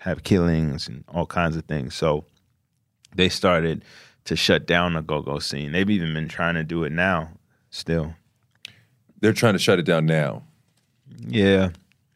[0.02, 1.96] have killings and all kinds of things.
[1.96, 2.26] So
[3.16, 3.84] they started
[4.26, 5.72] to shut down the go-go scene.
[5.72, 7.32] They've even been trying to do it now,
[7.70, 8.14] still.
[9.20, 10.44] They're trying to shut it down now.
[11.28, 11.70] Yeah,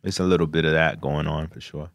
[0.03, 1.89] it's a little bit of that going on for sure.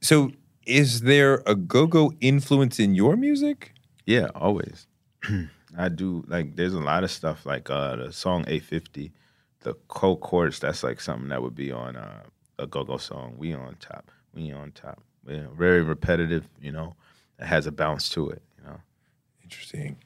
[0.00, 0.32] So,
[0.66, 3.72] is there a Go Go influence in your music?
[4.06, 4.86] Yeah, always.
[5.76, 9.12] I do like there's a lot of stuff like uh the song 850,
[9.64, 12.22] the co chorus, that's like something that would be on uh,
[12.58, 13.34] a go-go song.
[13.36, 14.10] We on top.
[14.34, 15.02] We on top.
[15.26, 16.94] Yeah, very repetitive, you know.
[17.38, 18.80] It has a bounce to it, you know.
[19.42, 19.96] Interesting.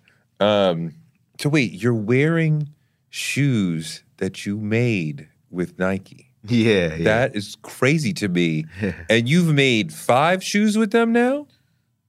[0.40, 0.94] Um,
[1.38, 2.70] so wait, you're wearing
[3.10, 6.24] shoes that you made with Nike.
[6.44, 7.04] Yeah, yeah.
[7.04, 8.64] That is crazy to me.
[9.10, 11.48] and you've made five shoes with them now?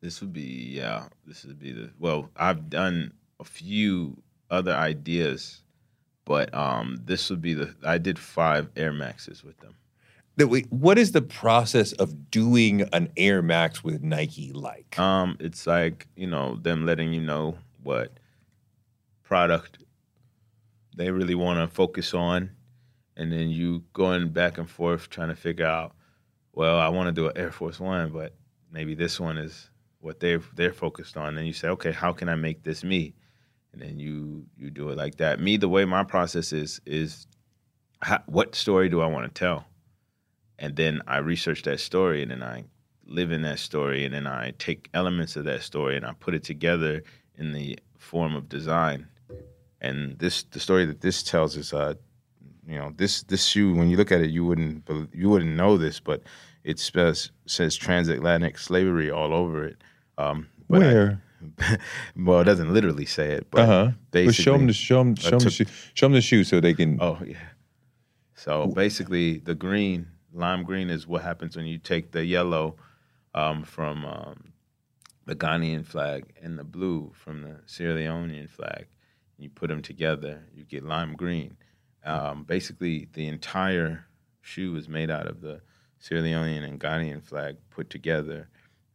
[0.02, 1.08] This would be yeah.
[1.26, 2.30] This would be the well.
[2.38, 5.62] I've done a few other ideas,
[6.30, 7.74] but um, this would be the.
[7.84, 9.74] I did five Air Maxes with them.
[10.38, 14.98] That wait, what is the process of doing an Air Max with Nike like?
[15.00, 18.20] Um, it's like you know them letting you know what
[19.24, 19.80] product
[20.96, 22.52] they really want to focus on,
[23.18, 25.96] and then you going back and forth trying to figure out.
[26.54, 28.36] Well, I want to do an Air Force One, but
[28.72, 31.40] maybe this one is what they're they're focused on.
[31.40, 33.16] And you say, okay, how can I make this me?
[33.74, 35.40] And then you you do it like that.
[35.40, 37.28] Me, the way my process is is,
[38.02, 39.66] how, what story do I want to tell?
[40.58, 42.66] And then I research that story, and then I
[43.06, 46.36] live in that story, and then I take elements of that story and I put
[46.36, 47.04] it together
[47.38, 49.08] in the form of design.
[49.82, 51.94] And this the story that this tells is uh
[52.68, 55.78] you know this this shoe when you look at it you wouldn't you wouldn't know
[55.78, 56.22] this but
[56.64, 59.78] it says says transatlantic slavery all over it.
[60.18, 60.48] Um,
[61.14, 61.18] I-
[62.16, 63.92] well, it doesn't literally say it, but Uh huh.
[64.12, 66.44] But show them basically- the show them show 'em the shoe, show 'em the shoe
[66.44, 66.98] so they can.
[67.02, 67.38] Oh yeah.
[68.36, 72.78] So basically, the green, lime green, is what happens when you take the yellow
[73.34, 74.54] um, from um,
[75.26, 78.88] the Ghanaian flag and the blue from the Sierra Leonean flag.
[79.38, 81.58] You put them together, you get lime green.
[82.06, 84.06] Um, basically, the entire
[84.42, 85.62] shoe is made out of the
[86.00, 88.48] Sierra Leonean and Ghanaian flag put together.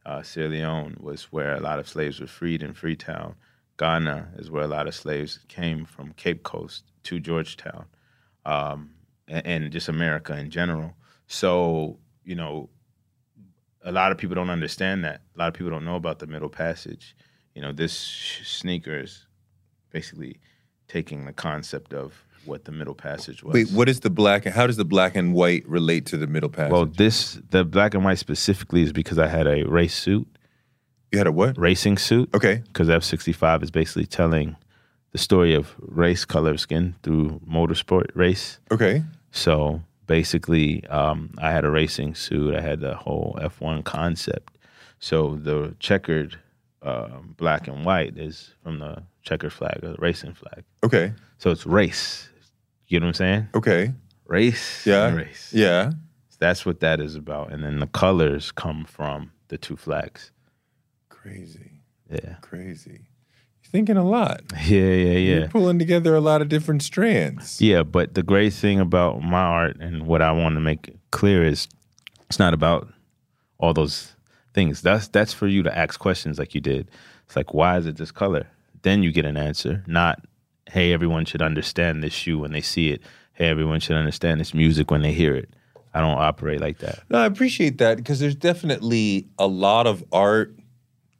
[0.07, 3.35] Uh, Sierra Leone was where a lot of slaves were freed in Freetown.
[3.78, 7.87] Ghana is where a lot of slaves came from Cape Coast to Georgetown,
[8.45, 8.91] um,
[9.26, 10.95] and, and just America in general.
[11.26, 12.68] So, you know,
[13.83, 15.22] a lot of people don't understand that.
[15.35, 17.16] A lot of people don't know about the Middle Passage.
[17.55, 19.26] You know, this sneaker is
[19.91, 20.41] basically
[20.89, 23.55] taking the concept of what the Middle Passage was.
[23.55, 24.47] Wait, what is the black?
[24.47, 26.72] and How does the black and white relate to the middle passage?
[26.72, 30.26] Well, this the black and white specifically is because I had a race suit,
[31.12, 31.57] you had a what?
[31.59, 32.28] racing suit.
[32.34, 32.62] Okay.
[32.66, 34.57] because F sixty five is basically telling
[35.12, 38.59] the story of race, color of skin through motorsport race.
[38.72, 39.05] Okay.
[39.30, 42.55] So basically, um, I had a racing suit.
[42.55, 44.59] I had the whole F1 concept.
[44.99, 46.38] So the checkered
[46.82, 50.64] uh, black and white is from the checkered flag, or the racing flag.
[50.82, 51.12] Okay.
[51.38, 52.28] So it's race.
[52.89, 53.49] You know what I'm saying?
[53.55, 53.93] Okay.
[54.26, 54.87] Race.
[54.87, 55.14] Yeah.
[55.14, 55.51] race.
[55.53, 55.93] Yeah.
[56.39, 57.53] That's what that is about.
[57.53, 60.30] And then the colors come from the two flags.
[61.09, 61.70] Crazy.
[62.11, 62.35] Yeah.
[62.41, 63.01] Crazy.
[63.62, 64.43] You're thinking a lot.
[64.64, 65.39] Yeah, yeah, yeah.
[65.39, 67.61] You're pulling together a lot of different strands.
[67.61, 71.45] Yeah, but the great thing about my art and what I want to make clear
[71.45, 71.68] is
[72.28, 72.89] it's not about
[73.59, 74.14] all those
[74.55, 74.82] things.
[74.82, 76.91] That's that's for you to ask questions like you did.
[77.26, 78.47] It's like why is it this color?
[78.82, 80.24] Then you get an answer, not
[80.71, 83.03] hey everyone should understand this shoe when they see it.
[83.35, 85.49] Hey everyone should understand this music when they hear it.
[85.93, 87.01] I don't operate like that.
[87.09, 90.55] No, I appreciate that because there's definitely a lot of art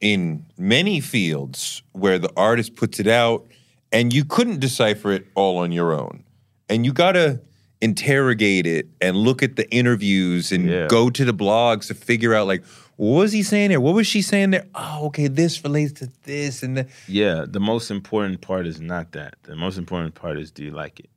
[0.01, 3.47] in many fields where the artist puts it out
[3.93, 6.25] and you couldn't decipher it all on your own.
[6.69, 7.41] And you got to
[7.81, 10.87] interrogate it and look at the interviews and Yeah.
[10.89, 12.65] go to the blogs to figure out like
[12.97, 13.81] what was he saying there?
[13.81, 14.67] What was she saying there?
[14.75, 16.89] Oh, okay, this relates to this and that.
[17.09, 19.35] Yeah, the most important part is not that.
[19.43, 21.11] The most important part is do you like it?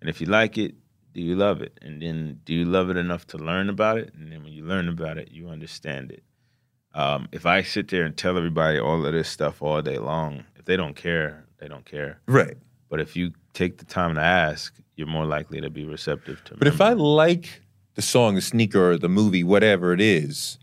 [0.00, 0.74] And if you like it,
[1.12, 1.78] do you love it?
[1.82, 4.14] And then do you love it enough to learn about it?
[4.14, 6.22] And then when you learn about it, you understand it.
[6.94, 10.44] Um, if I sit there and tell everybody all of this stuff all day long,
[10.56, 12.20] if they don't care, they don't care.
[12.26, 12.56] Right.
[12.88, 16.54] But if you take the time to ask, you're more likely to be receptive to.
[16.54, 16.58] Me.
[16.58, 17.62] But if I like
[17.94, 20.58] the song, the sneaker, or the movie, whatever it is,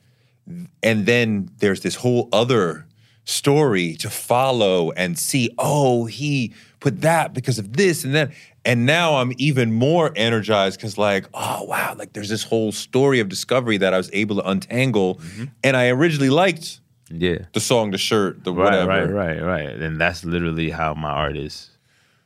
[0.83, 2.85] and then there's this whole other
[3.25, 8.31] story to follow and see, oh, he put that because of this and that.
[8.63, 13.19] And now I'm even more energized because, like, oh, wow, like there's this whole story
[13.19, 15.21] of discovery that I was able to untangle.
[15.63, 16.79] And I originally liked
[17.09, 19.13] yeah, the song, the shirt, the right, whatever.
[19.13, 21.69] right, right, right, and that's literally how my art is.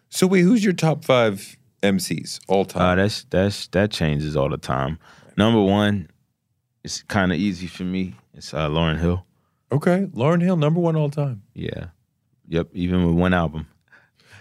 [0.09, 2.97] So, wait, who's your top five MCs all Uh, time?
[2.97, 4.97] that's that's that changes all the time.
[5.37, 6.09] Number one,
[6.83, 8.15] it's kind of easy for me.
[8.33, 9.25] It's uh, Lauryn Hill.
[9.71, 10.07] okay.
[10.13, 11.43] Lauryn Hill, number one all time.
[11.53, 11.87] Yeah,
[12.47, 12.67] yep.
[12.73, 13.67] Even with one album,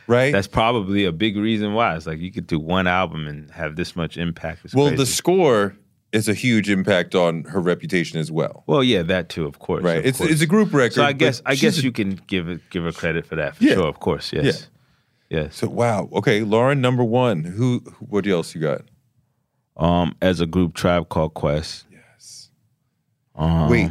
[0.06, 0.32] Right?
[0.32, 1.96] that's probably a big reason why.
[1.96, 4.64] It's like you could do one album and have this much impact.
[4.64, 5.76] It's Well, the score
[6.12, 8.64] is a huge impact on her reputation as well.
[8.66, 9.84] well, yeah, that too, of course.
[9.84, 9.98] Right.
[9.98, 10.30] of It's course.
[10.30, 10.94] it's a group record.
[10.94, 13.56] So I guess I guess a- you can give it give her credit for that
[13.56, 13.74] for Yeah.
[13.74, 13.86] sure.
[13.86, 14.68] Of course, yes,
[15.28, 15.56] yes.
[15.56, 16.08] So wow.
[16.12, 17.44] Okay, Lauryn, number one.
[17.44, 17.78] Who?
[18.00, 18.82] What else you got?
[19.76, 21.86] Um, as a group, Tribe Called Quest.
[23.40, 23.90] Um, Wait,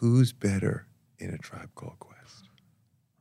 [0.00, 0.86] who's better
[1.18, 2.48] in a tribe called Quest?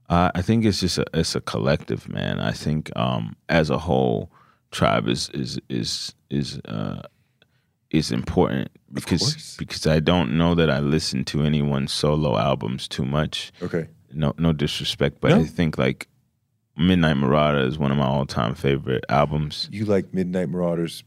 [0.10, 2.40] Uh, I think it's just a it's a collective, man.
[2.40, 4.32] I think um, as a whole,
[4.72, 7.02] tribe is is is is uh,
[7.92, 13.06] is important because because I don't know that I listen to anyone's solo albums too
[13.06, 13.52] much.
[13.62, 13.90] Okay.
[14.14, 15.42] No no disrespect, but No.
[15.42, 16.08] I think like
[16.78, 19.68] Midnight Marauder is one of my all time favorite albums.
[19.74, 21.04] You like Midnight Marauders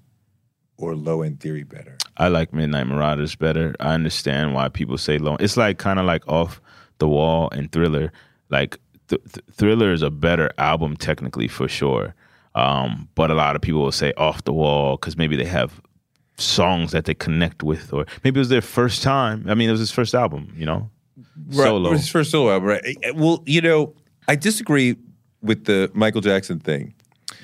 [0.80, 1.96] or Low End Theory better?
[2.16, 3.74] I like Midnight Marauders better.
[3.80, 5.36] I understand why people say low.
[5.40, 6.60] It's like kind of like off
[6.98, 8.12] the wall and Thriller.
[8.50, 8.78] Like
[9.08, 12.14] th- th- Thriller is a better album technically for sure,
[12.54, 15.80] um, but a lot of people will say off the wall because maybe they have
[16.36, 19.44] songs that they connect with, or maybe it was their first time.
[19.48, 20.90] I mean, it was his first album, you know,
[21.50, 21.90] solo.
[21.90, 21.98] Right.
[21.98, 22.96] His first solo album, right?
[23.02, 23.94] Eh, Well, you know,
[24.28, 24.96] I disagree
[25.42, 26.94] with the Michael Jackson thing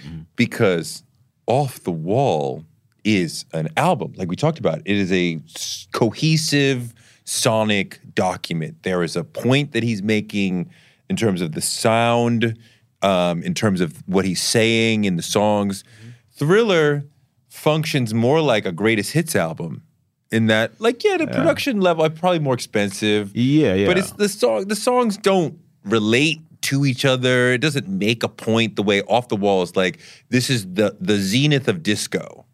[0.06, 0.20] Mm-hmm.
[0.36, 1.02] because
[1.46, 2.64] Off the Wall
[3.06, 4.12] is an album.
[4.16, 5.40] Like we talked about, it is a
[5.92, 6.92] cohesive
[7.24, 8.82] sonic document.
[8.82, 10.70] There is a point that he's making
[11.08, 12.58] in terms of the sound,
[13.02, 15.82] um, in terms of what he's saying in the songs.
[15.82, 16.10] Mm-hmm.
[16.32, 17.04] Thriller
[17.48, 19.82] functions more like a greatest hits album
[20.32, 23.34] in that, like, yeah, the production level are probably more expensive.
[23.36, 23.86] Yeah, yeah.
[23.86, 24.66] But it's the song.
[24.66, 27.52] The songs don't relate to each other.
[27.52, 30.96] It doesn't make a point the way Off the Wall is like this is the
[31.00, 32.45] the zenith of disco.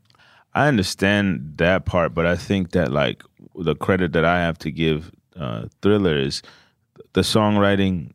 [0.54, 3.22] I understand that part, but I think that like
[3.54, 6.42] the credit that I have to give uh, Thriller is
[7.14, 8.12] the songwriting,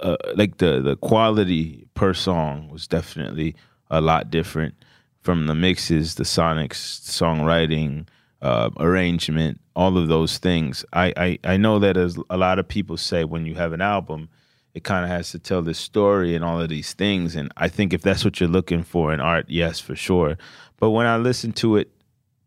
[0.00, 3.54] uh, like the the quality per song was definitely
[3.90, 4.74] a lot different
[5.20, 8.06] from the mixes, the sonics, songwriting,
[8.42, 10.84] uh, arrangement, all of those things.
[10.92, 13.80] I, I I know that as a lot of people say when you have an
[13.80, 14.28] album,
[14.74, 17.36] it kind of has to tell this story and all of these things.
[17.36, 20.36] And I think if that's what you're looking for in art, yes, for sure.
[20.80, 21.90] But when I listen to it,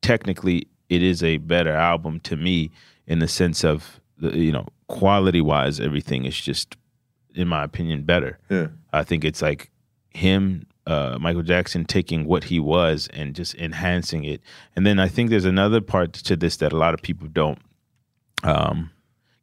[0.01, 2.71] technically, it is a better album to me
[3.07, 6.75] in the sense of, the, you know, quality wise, everything is just,
[7.33, 8.39] in my opinion, better.
[8.49, 8.67] Yeah.
[8.91, 9.71] I think it's like
[10.09, 14.41] him, uh, Michael Jackson, taking what he was and just enhancing it.
[14.75, 17.59] And then I think there's another part to this that a lot of people don't
[18.43, 18.91] um,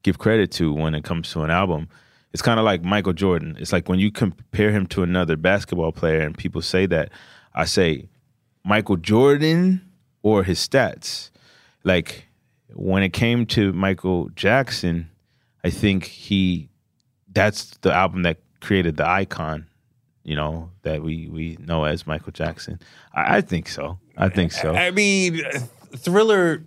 [0.02, 1.88] give credit to when it comes to an album.
[2.32, 3.56] It's kind of like Michael Jordan.
[3.58, 7.10] It's like when you compare him to another basketball player and people say that,
[7.54, 8.08] I say
[8.70, 9.80] Michael Jordan
[10.22, 11.30] or his stats.
[11.82, 12.28] Like
[12.72, 15.10] when it came to Michael Jackson,
[15.64, 16.68] I think he
[17.32, 19.66] that's the album that created the icon,
[20.22, 22.78] you know, that we we know as Michael Jackson.
[23.12, 23.98] I, I think so.
[24.16, 24.72] I think so.
[24.72, 25.42] I mean,
[25.96, 26.62] Thriller,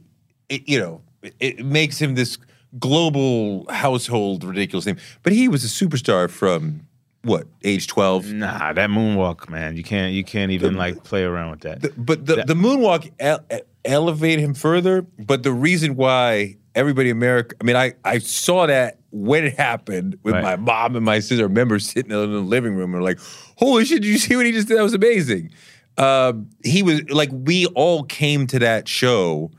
[0.50, 2.38] it, you know, it, it makes him this
[2.80, 6.86] global household ridiculous name, but he was a superstar from
[7.24, 8.32] what age twelve.
[8.32, 9.76] Nah, that moonwalk, man.
[9.78, 11.82] You can't you can't even like play around with that.
[11.82, 13.44] The- but the, the moonwalk ele-
[13.86, 15.02] elevated him further.
[15.02, 19.56] But the reason why everybody in America, I mean, I, I saw that when it
[19.58, 20.42] happened with Right.
[20.44, 21.44] my mom and my sister.
[21.44, 23.20] I remember sitting in the living room and like,
[23.58, 24.78] holy shit, did you see what he just did?
[24.78, 25.52] That was amazing.
[26.00, 29.52] Um, he was like, we all came to that show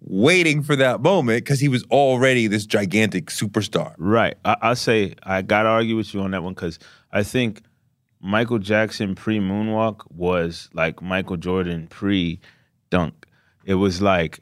[0.00, 3.94] waiting for that moment because he was already this gigantic superstar.
[3.98, 4.34] Right.
[4.44, 6.78] I, I say I gotta argue with you on that one because
[7.12, 7.62] I think
[8.20, 12.40] Michael Jackson pre moonwalk was like Michael Jordan pre
[12.90, 13.26] dunk.
[13.64, 14.40] It was like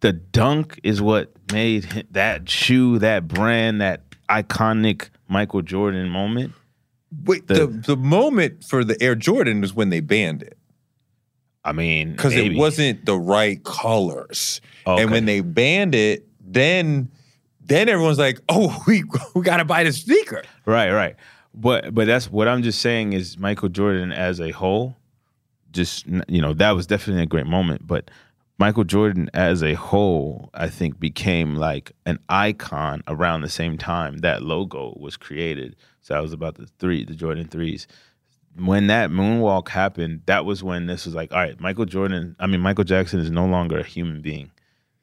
[0.00, 6.52] the dunk is what made that shoe, that brand, that iconic Michael Jordan moment.
[7.24, 10.56] Wait, The- the, the moment for the Air Jordan was when they banned it.
[11.64, 14.60] I mean, because it wasn't the right colors.
[14.86, 15.02] Okay.
[15.02, 17.10] And when they banned it, then
[17.68, 19.04] then everyone's like, "Oh, we
[19.34, 21.16] we got to buy the sneaker." Right, right.
[21.54, 24.96] But but that's what I'm just saying is Michael Jordan as a whole,
[25.72, 27.86] just you know that was definitely a great moment.
[27.86, 28.10] But
[28.58, 34.18] Michael Jordan as a whole, I think became like an icon around the same time
[34.18, 35.76] that logo was created.
[36.00, 37.86] So that was about the three, the Jordan threes.
[38.56, 42.34] When that moonwalk happened, that was when this was like, all right, Michael Jordan.
[42.40, 44.50] I mean, Michael Jackson is no longer a human being,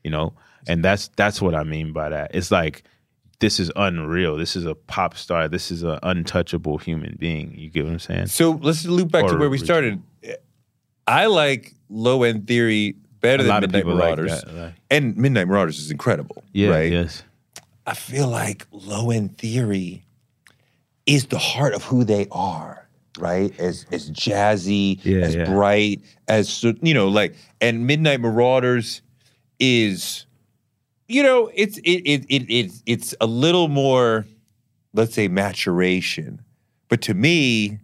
[0.05, 0.33] you know,
[0.67, 2.31] and that's that's what I mean by that.
[2.35, 2.83] It's like
[3.39, 4.37] this is unreal.
[4.37, 5.49] This is a pop star.
[5.49, 7.53] This is an untouchable human being.
[7.57, 8.27] You get what I'm saying?
[8.27, 10.01] So let's loop back to where we started.
[11.07, 15.17] I like Low End Theory better A than Midnight people like Marauders, that, like- and
[15.17, 16.43] Midnight Marauders is incredible.
[16.53, 16.69] Yeah.
[16.69, 16.91] right?
[16.91, 17.23] Yes.
[17.87, 20.05] I feel like Low End Theory
[21.05, 22.87] is the heart of who they are,
[23.19, 23.57] right?
[23.59, 25.45] As as jazzy, Yeah, as yeah.
[25.45, 29.01] bright, as you know, like and Midnight Marauders
[29.59, 30.25] is,
[31.07, 34.25] you know, it's it it it, it it's a little more,
[34.93, 36.41] let's say, maturation,
[36.89, 37.79] but to me,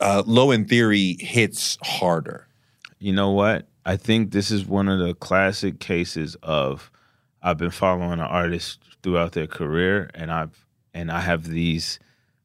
[0.00, 2.46] uh, Low End Theory hits harder.
[2.98, 3.66] You know what?
[3.84, 6.90] I think this is one of the classic cases of
[7.42, 11.98] I've been following an artist throughout their career and I've and I have these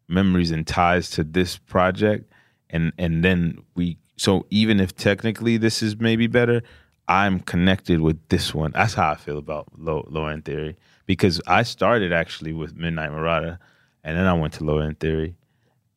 [0.08, 2.32] memories and ties to this project
[2.70, 6.62] and and then we so even if technically this is maybe better,
[7.08, 8.72] I'm connected with this one.
[8.72, 10.76] That's how I feel about low low end theory
[11.06, 13.60] because I started actually with Midnight Marauder
[14.04, 15.36] and then I went to low end theory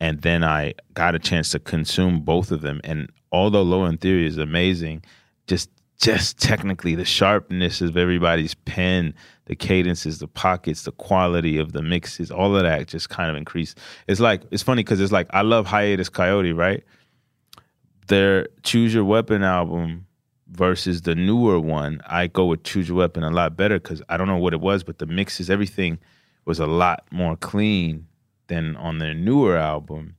[0.01, 2.81] and then I got a chance to consume both of them.
[2.85, 5.05] And although Low End Theory is amazing,
[5.47, 9.13] just just technically the sharpness of everybody's pen,
[9.47, 13.37] the cadences, the pockets, the quality of the mixes, all of that just kind of
[13.37, 13.79] increased.
[14.07, 16.85] It's like it's funny because it's like I love Hiatus Kaiyote, right?
[18.07, 20.07] Their Choose Your Weapon album
[20.51, 24.17] versus the newer one, I go with Choose Your Weapon a lot better because I
[24.17, 25.99] don't know what it was, but the mixes, everything
[26.45, 28.07] was a lot more clean
[28.47, 30.17] than on their newer album.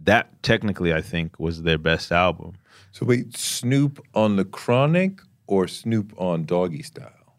[0.00, 2.54] That technically, I think, was their best album.
[2.92, 7.36] So wait, Snoop on the Chronic or Snoop on Doggy Style?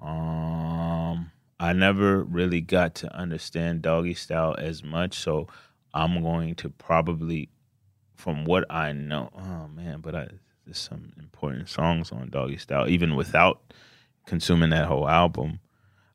[0.00, 1.30] Um,
[1.60, 5.46] I never really got to understand Doggy Style as much, so
[5.92, 7.50] I'm going to probably,
[8.14, 10.28] from what I know, oh man, but I,
[10.66, 13.60] there's some important songs on Doggy Style, even without
[14.26, 15.60] consuming that whole album.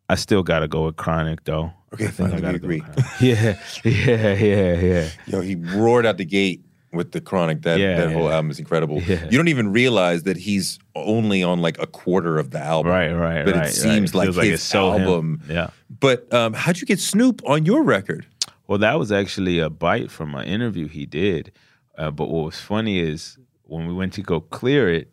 [0.07, 1.73] I still got to go with Chronic though.
[1.93, 2.83] Okay, I think I gotta agree.
[3.19, 5.09] Yeah, yeah, yeah, yeah.
[5.27, 7.63] Yo, he roared out the gate with the Chronic.
[7.63, 9.01] That Yeah, that whole album is incredible.
[9.01, 9.25] Yeah.
[9.25, 12.91] You don't even realize that he's only on like a quarter of the album.
[12.91, 13.67] Right, right, But right.
[13.67, 14.27] it seems right.
[14.27, 15.01] like Feels his it's so him.
[15.01, 15.41] album.
[15.49, 15.69] Yeah.
[15.89, 18.25] But um, how'd you get Snoop on your record?
[18.67, 21.51] Well, that was actually a bite from an interview he did.
[21.97, 23.37] Uh, but what was funny is
[23.67, 25.11] when we went to go clear it,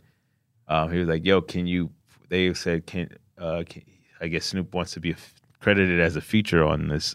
[0.69, 1.91] uh, he was like, "Yo, can you?"
[2.29, 3.83] They said, "Can, uh, can
[4.21, 5.15] I guess Snoop wants to be
[5.61, 7.15] credited as a feature on this?"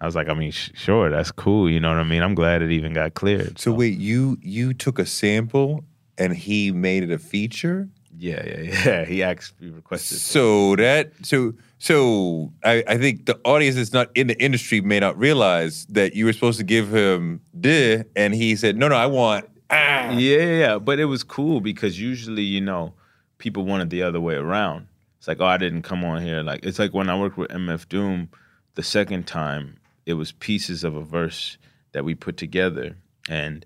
[0.00, 1.70] I was like, "I mean, sh- sure, that's cool.
[1.70, 2.22] You know what I mean?
[2.22, 5.84] I'm glad it even got cleared." So wait, you you took a sample
[6.18, 7.88] and he made it a feature.
[8.18, 9.04] yeah, yeah, yeah.
[9.04, 10.18] He actually requested.
[10.18, 15.00] So that so so I, I think the audience that's not in the industry may
[15.00, 18.96] not realize that you were supposed to give him the and he said no no
[18.96, 20.10] I want ah.
[20.12, 20.78] Yeah, yeah.
[20.78, 22.94] But it was cool because usually, you know,
[23.38, 24.86] people want it the other way around.
[25.18, 26.42] It's like, oh, I didn't come on here.
[26.42, 28.28] Like, it's like when I worked with MF Doom
[28.74, 31.58] the second time, it was pieces of a verse
[31.92, 32.96] that we put together.
[33.28, 33.64] And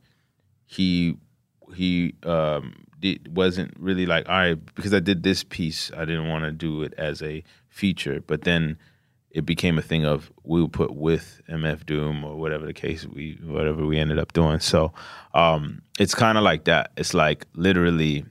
[0.67, 1.17] he
[1.75, 5.91] he um, did, wasn't really like all right because I did this piece.
[5.97, 8.79] I didn't want to do it as a feature, but then
[9.37, 13.05] it became a thing of we would put with MF Doom or whatever the case
[13.07, 14.61] we whatever we ended up doing.
[14.61, 14.93] So
[15.35, 16.91] um, it's kind of like that.
[16.97, 18.25] It's like literally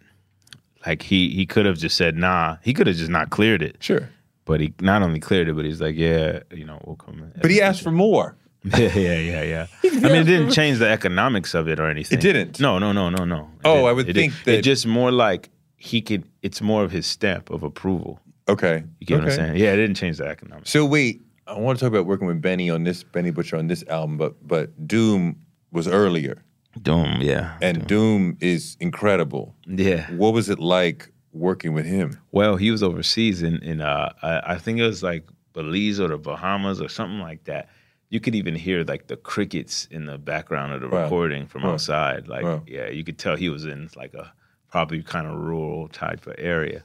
[0.86, 2.58] like he he could have just said nah.
[2.64, 3.78] He could have just not cleared it.
[3.80, 4.10] Sure.
[4.46, 7.32] But he not only cleared it, but he's like, yeah, you know, we'll come.
[7.42, 8.36] But he asked for more.
[8.64, 9.68] yeah, yeah, yeah, yeah.
[9.84, 12.18] I mean, it didn't change the economics of it or anything.
[12.18, 12.60] It didn't?
[12.60, 13.42] No, no, no, no, no.
[13.42, 13.88] It Oh, didn't.
[13.90, 14.46] I would It think didn't.
[14.46, 16.24] that- it's just more like he could.
[16.42, 18.20] It's more of his stamp of approval.
[18.48, 18.84] Okay.
[19.00, 19.58] You get what I'm saying?
[19.58, 20.70] Yeah, it didn't change the economics.
[20.70, 23.68] So wait, I want to talk about working with Benny on this Benny Butcher on
[23.68, 25.38] this album, but but Doom
[25.72, 26.44] was earlier,
[26.82, 29.56] Doom, yeah, and Doom is incredible.
[29.68, 30.10] yeah.
[30.12, 32.20] What was it like working with him?
[32.32, 36.08] Well, he was overseas in in uh, I, I think it was like Belize or
[36.08, 37.70] the Bahamas or something like that.
[38.10, 41.04] You could even hear like the crickets in the background of the Wow.
[41.04, 41.74] recording from Wow.
[41.74, 42.28] outside.
[42.28, 42.62] Like, Wow.
[42.68, 44.32] yeah, you could tell he was in like a
[44.70, 46.84] probably kind of rural type of area.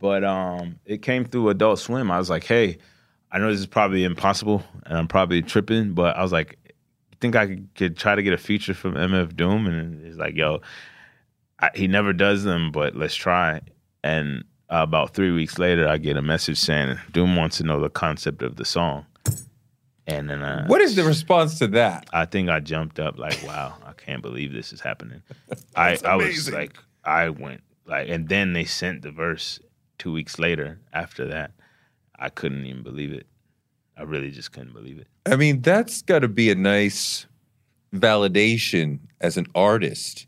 [0.00, 2.10] But um, it came through Adult Swim.
[2.10, 2.78] I was like, hey,
[3.30, 7.18] I know this is probably impossible, and I'm probably tripping, but I was like, you
[7.20, 9.66] think I could, could try to get a feature from MF Doom?
[9.66, 10.62] And he's like, yo,
[11.60, 13.60] I, he never does them, but let's try.
[14.02, 17.78] And uh, about three weeks later, I get a message saying Doom wants to know
[17.78, 19.04] the concept of the song.
[20.06, 22.08] And then uh, What is the response to that?
[22.12, 25.22] I think I jumped up like, wow, I can't believe this is happening.
[25.76, 29.60] I, I was like, I went like, and then they sent the verse
[30.00, 30.80] two weeks later.
[30.92, 31.52] After that,
[32.18, 33.26] I couldn't even believe it.
[33.96, 35.06] I really just couldn't believe it.
[35.26, 37.26] I mean, that's got to be a nice
[37.94, 40.26] validation as an artist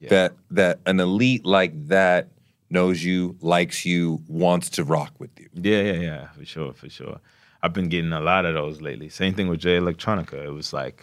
[0.00, 0.10] Yeah.
[0.10, 2.28] that that an elite like that
[2.70, 5.48] knows you, likes you, wants to rock with you.
[5.54, 7.18] Yeah, yeah, yeah, for sure, for sure.
[7.62, 9.08] I've been getting a lot of those lately.
[9.08, 10.34] Same thing with Jay Electronica.
[10.44, 11.02] It was like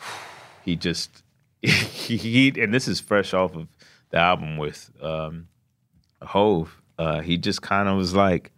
[0.63, 1.23] he just
[1.61, 3.67] he, he and this is fresh off of
[4.11, 5.47] the album with um
[6.21, 6.80] Hove.
[7.03, 8.51] Uh he just kind of was like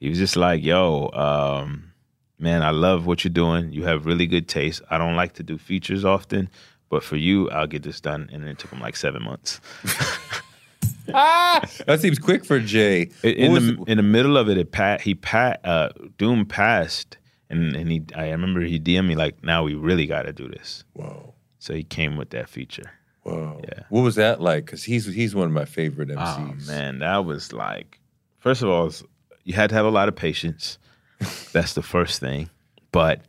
[0.00, 1.68] he was just like, "Yo, um
[2.38, 3.72] man, I love what you're doing.
[3.76, 4.80] You have really good taste.
[4.92, 6.48] I don't like to do features often,
[6.90, 9.60] but for you, I'll get this done." And it took him like 7 months.
[11.14, 13.10] ah, That seems quick for Jay.
[13.22, 17.16] In, in the in the middle of it, it pat he pat uh, Doom passed,
[17.50, 20.48] and and he I remember he DM'd me like, now we really got to do
[20.48, 20.84] this.
[20.94, 22.90] whoa, So he came with that feature.
[23.22, 23.60] Whoa.
[23.64, 23.84] Yeah.
[23.88, 24.66] What was that like?
[24.66, 26.18] Because he's he's one of my favorite MCs.
[26.18, 27.98] Oh man, that was like,
[28.38, 28.90] first of all,
[29.44, 30.78] you had to have a lot of patience.
[31.52, 32.50] That's the first thing.
[32.90, 33.22] But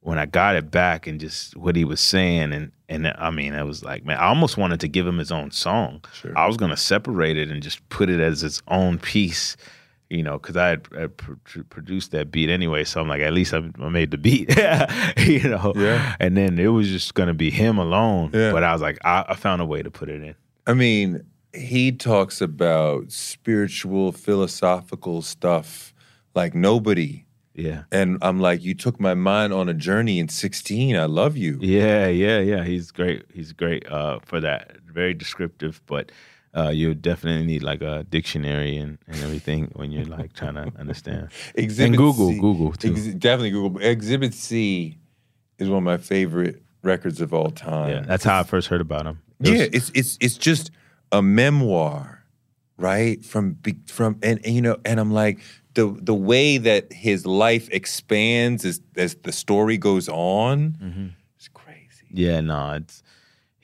[0.00, 3.54] when I got it back and just what he was saying, and and I mean,
[3.54, 6.04] it was like, man, I almost wanted to give him his own song.
[6.12, 6.36] Sure.
[6.36, 9.56] I was gonna separate it and just put it as its own piece,
[10.10, 11.34] you know, because I pr-
[11.68, 12.84] produced that beat anyway.
[12.84, 14.48] So I'm like, at least I, I made the beat,
[15.18, 15.72] you know.
[15.76, 16.16] Yeah.
[16.18, 18.30] And then it was just gonna be him alone.
[18.32, 18.52] Yeah.
[18.52, 20.34] But I was like, I, I found a way to put it in.
[20.66, 25.94] I mean, he talks about spiritual, philosophical stuff
[26.34, 27.24] like nobody.
[27.54, 27.84] Yeah.
[27.90, 30.96] And I'm like, you took my mind on a journey in 16.
[30.96, 31.58] I love you.
[31.60, 32.62] Yeah, yeah, yeah.
[32.62, 33.24] He's great.
[33.32, 34.76] He's great uh, for that.
[34.86, 36.12] Very descriptive, but
[36.58, 40.72] uh, you definitely need like a dictionary and, and everything when you're like trying to
[40.78, 41.28] understand.
[41.54, 42.92] Exhibit and Google, C- Google too.
[42.92, 43.80] Ex- definitely Google.
[43.80, 44.98] Exhibit C
[45.58, 47.90] is one of my favorite records of all time.
[47.90, 49.16] yeah, that's how I first heard about him.
[49.40, 50.70] It was- yeah, it's it's it's just
[51.12, 52.24] a memoir,
[52.76, 53.24] right?
[53.24, 53.56] From
[53.86, 55.38] from and, and you know, and I'm like
[55.74, 60.72] the the way that his life expands as as the story goes on.
[60.82, 61.06] Mm-hmm.
[61.36, 62.06] It's crazy.
[62.10, 63.02] Yeah, no, it's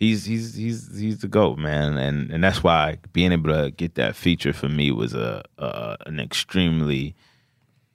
[0.05, 3.94] he's he's he's he's the goat, man, and and that's why being able to get
[3.94, 7.14] that feature for me was a, a an extremely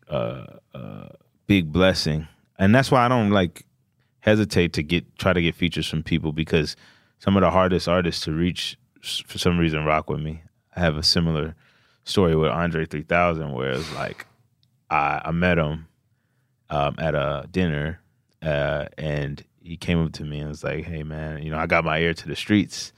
[0.10, 1.10] uh, uh,
[1.48, 3.66] big blessing, and that's why I don't like
[4.22, 6.76] hesitate to get try to get features from people because
[7.20, 10.42] some of the hardest artists to reach for some reason rock with me.
[10.76, 11.56] I have a similar
[12.04, 14.26] story with Andre 3000 where it's like
[14.90, 15.88] I, I met him
[16.70, 18.02] um, at a dinner
[18.42, 21.68] uh, and he came up to me and was like, "Hey man, you know I
[21.68, 22.94] got my ear to the streets.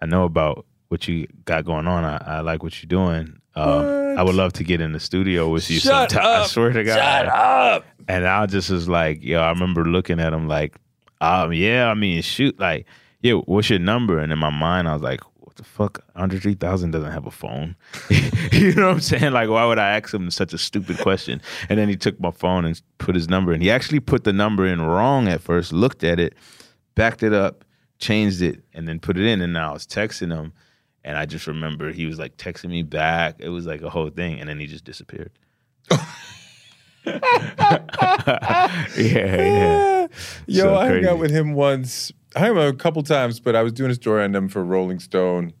[0.00, 2.04] I know about what you got going on.
[2.04, 3.40] I, I like what you're doing.
[3.56, 6.42] Um, I would love to get in the studio with you Shut sometime.
[6.42, 6.96] I swear to God.
[6.96, 7.84] Shut up.
[8.08, 10.76] And I just was like, yo, I remember looking at him like,
[11.20, 12.86] um, yeah, I mean, shoot, like,
[13.22, 14.18] yeah, what's your number?
[14.18, 15.20] And in my mind, I was like,
[15.56, 16.04] the fuck?
[16.16, 17.76] Andre 3000 doesn't have a phone.
[18.52, 19.32] you know what I'm saying?
[19.32, 21.40] Like, why would I ask him such a stupid question?
[21.68, 23.60] And then he took my phone and put his number in.
[23.60, 26.34] He actually put the number in wrong at first, looked at it,
[26.94, 27.64] backed it up,
[27.98, 29.40] changed it, and then put it in.
[29.40, 30.52] And now I was texting him.
[31.04, 33.36] And I just remember he was like texting me back.
[33.38, 34.40] It was like a whole thing.
[34.40, 35.30] And then he just disappeared.
[37.06, 40.06] yeah, yeah.
[40.46, 42.12] Yo, So I hung out with him once.
[42.36, 44.98] I out a couple times, but I was doing a story on them for Rolling
[45.00, 45.52] Stone.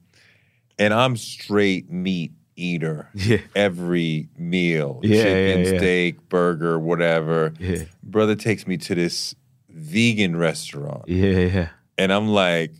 [0.78, 3.08] and I'm straight meat eater.
[3.14, 3.38] Yeah.
[3.54, 7.52] Every meal, Yeah, chicken, yeah, steak, burger, whatever.
[7.60, 7.84] Yeah.
[8.02, 9.34] Brother takes me to this
[9.68, 11.68] vegan restaurant, Yeah, yeah.
[11.98, 12.72] and I'm like,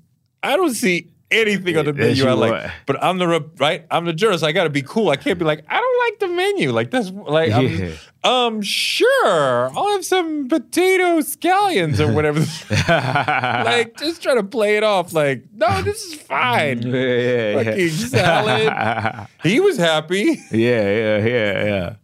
[0.42, 2.26] I don't see anything on the Yes, menu.
[2.26, 2.72] I like, are.
[2.86, 3.26] but I'm the
[3.58, 3.84] right.
[3.90, 4.44] I'm the journalist.
[4.44, 5.10] I got to be cool.
[5.10, 6.72] I can't be like, I don't like the menu.
[6.72, 12.40] Like that's like, I'm um, sure, I'll have some potato scallions or whatever.
[13.64, 15.12] like just try to play it off.
[15.12, 16.82] Like, no, this is fine.
[16.82, 17.88] yeah, yeah, yeah.
[17.88, 19.28] Salad.
[19.42, 20.40] He was happy.
[20.50, 21.96] yeah, yeah, yeah,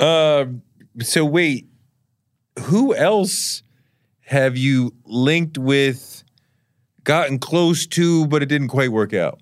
[0.00, 0.38] yeah.
[0.38, 0.62] Um,
[1.00, 1.68] so wait,
[2.58, 3.62] who else
[4.30, 6.09] have you linked with,
[7.04, 9.40] gotten close to, but it didn't quite work out?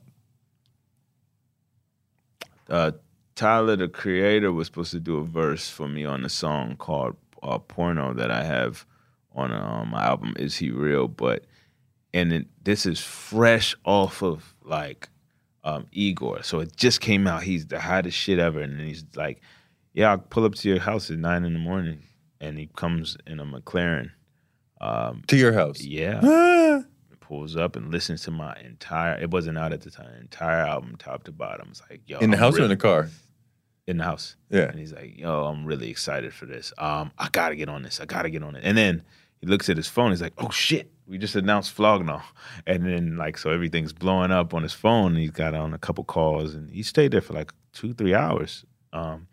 [2.69, 2.93] uh,
[3.35, 7.17] Tyler, the creator, was supposed to do a verse for me on a song called
[7.43, 8.85] uh, "Porno" that I have
[9.35, 11.45] on um, my album "Is He Real?" But
[12.13, 15.09] and it, this is fresh off of like
[15.65, 17.43] um, Igor, so it just came out.
[17.45, 19.41] He's the hottest shit ever, and he's like,
[19.95, 22.03] "Yeah, I'll pull up to your house at nine in the morning,"
[22.41, 24.11] and he comes in a McLaren.
[24.81, 25.81] Um, To your house.
[25.81, 26.83] yeah, Ah.
[27.29, 29.19] Pulls up and listens to my entire.
[29.21, 30.15] It wasn't out at the time.
[30.19, 31.69] Entire album, top to bottom.
[31.71, 33.11] It's like, yo, in the I'm house or in the car?
[33.87, 34.37] in the house.
[34.51, 34.69] Yeah.
[34.69, 36.73] And he's like, yo, I'm really excited for this.
[36.79, 38.01] Um, I gotta get on this.
[38.01, 38.63] I gotta get on it.
[38.65, 39.03] And then
[39.43, 40.11] he looks at his phone.
[40.11, 42.23] He's like, oh shit, we just announced Flog Gnaw.
[42.67, 45.13] And then like, so everything's blowing up on his phone.
[45.13, 48.15] And he's got on a couple calls and he stayed there for like two, three
[48.15, 48.65] hours.
[48.93, 49.27] Um,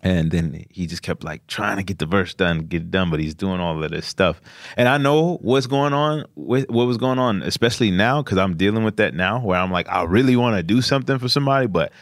[0.00, 3.10] and then he just kept like trying to get the verse done, get it done,
[3.10, 4.40] but he's doing all of this stuff.
[4.76, 8.56] And I know what's going on with what was going on, especially now, because I'm
[8.56, 11.66] dealing with that now where I'm like, I really want to do something for somebody,
[11.66, 11.92] but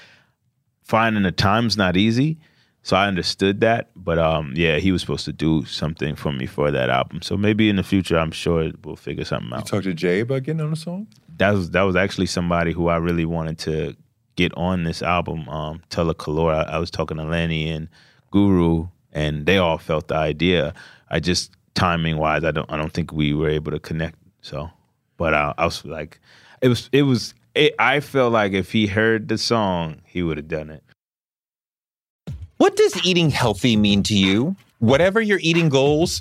[0.83, 2.39] finding the time's not easy.
[2.83, 3.91] So I understood that.
[3.97, 7.21] But um, yeah, he was supposed to do something for me for that album.
[7.23, 9.67] So maybe in the future, I'm sure we'll figure something You out.
[9.67, 11.09] talked to Jay about getting on a song?
[11.39, 13.97] That was that was actually somebody who I really wanted to
[14.37, 15.49] get on this album.
[15.49, 16.69] Um, Tella Kalora.
[16.69, 17.89] I was talking to Lenny and
[18.31, 20.75] Guru, and they all felt the idea.
[21.11, 24.19] I just timing wise, I don't I don't think we were able to connect.
[24.41, 24.71] So,
[25.17, 26.21] but I, I was like,
[26.61, 27.35] it was it was.
[27.55, 30.83] It, I felt like if he heard the song, he would have done it.
[32.59, 34.57] What does eating healthy mean to you?
[34.79, 36.21] Whatever your eating goals,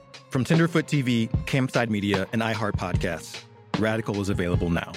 [0.31, 3.43] From Tenderfoot TV, Campside Media, and iHeart Podcasts,
[3.79, 4.93] Radical is available now.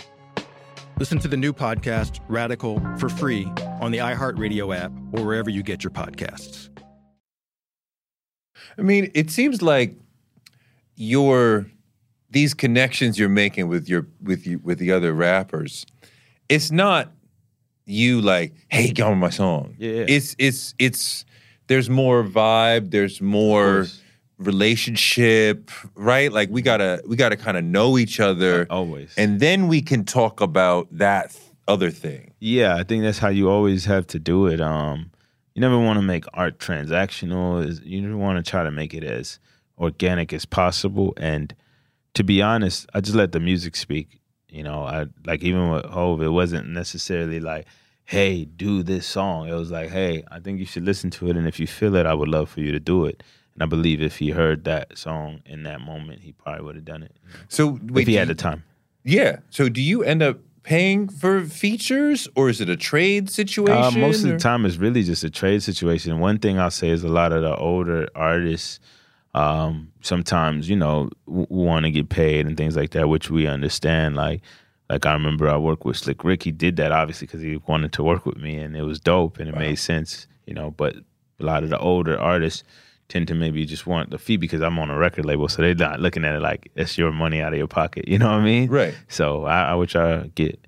[1.01, 3.47] Listen to the new podcast, Radical, for free
[3.81, 6.69] on the iHeartRadio app or wherever you get your podcasts.
[8.79, 9.97] I mean, it seems like
[10.95, 11.67] your
[12.31, 15.85] these connections you're making with your with you with the other rappers,
[16.49, 17.11] it's not
[17.87, 19.75] you like, hey, get on my song.
[19.79, 20.05] Yeah.
[20.07, 21.25] It's it's it's
[21.67, 24.01] there's more vibe, there's more course.
[24.39, 26.33] Relationship, right?
[26.33, 28.67] Like we gotta we gotta kind of know each other.
[28.71, 29.15] Always.
[29.17, 32.33] And then we can talk about that th- other thing.
[32.41, 34.61] Yeah, I think that's how you always have to do it.
[34.61, 35.11] Um,
[35.55, 37.67] you never want to make art transactional.
[37.67, 39.39] Is you never want to try to make it as
[39.79, 41.15] organic as possible.
[41.17, 41.55] And
[42.15, 44.21] to be honest, I just let the music speak.
[44.49, 47.67] You know, I like even with Hove, it wasn't necessarily like,
[48.05, 51.37] "Hey, do this song." It was like, "Hey, I think you should listen to it,
[51.37, 53.23] and if you feel it, I would love for you to do it."
[53.55, 56.85] And I believe if he heard that song in that moment, he probably would have
[56.85, 57.17] done it
[57.49, 58.65] So wait, if he had the time.
[59.05, 59.39] Yeah.
[59.51, 63.83] So do you end up paying for features or is it a trade situation?
[63.83, 66.19] Uh, most of the time, it's really just a trade situation.
[66.21, 68.81] One thing I'll say is a lot of the older artists,
[69.35, 73.47] Um, sometimes you know w- want to get paid and things like that, which we
[73.47, 74.15] understand.
[74.17, 74.43] Like
[74.89, 76.45] like I remember I worked with Slick Rick.
[76.45, 79.39] He did that obviously because he wanted to work with me, and it was dope
[79.41, 80.27] and it made sense.
[80.47, 80.95] You know, but
[81.41, 82.63] a lot of the older artists
[83.09, 85.75] tend to maybe just want the fee because I'm on a record label, so they're
[85.75, 88.09] not looking at it like it's your money out of your pocket.
[88.09, 88.71] You know what I mean?
[88.71, 88.95] Right.
[89.09, 90.59] So I, I would try to get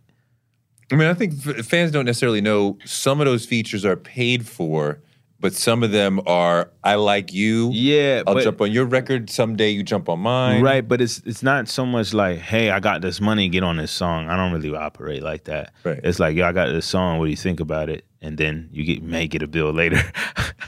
[0.93, 4.47] I mean, I think f- fans don't necessarily know some of those features are paid
[4.47, 5.01] for,
[5.41, 7.70] but some of them are I like you.
[7.72, 9.70] Yeah, I'll but- jump on your record someday.
[9.70, 10.62] You jump on mine.
[10.62, 13.78] Right, but it's it's not so much like, hey, I got this money, get on
[13.78, 14.28] this song.
[14.28, 15.72] I don't really operate like that.
[15.82, 15.99] Right.
[16.05, 17.18] It's like, yo, I got this song.
[17.18, 18.05] What do you think about it?
[18.22, 20.01] And then you get may get a bill later.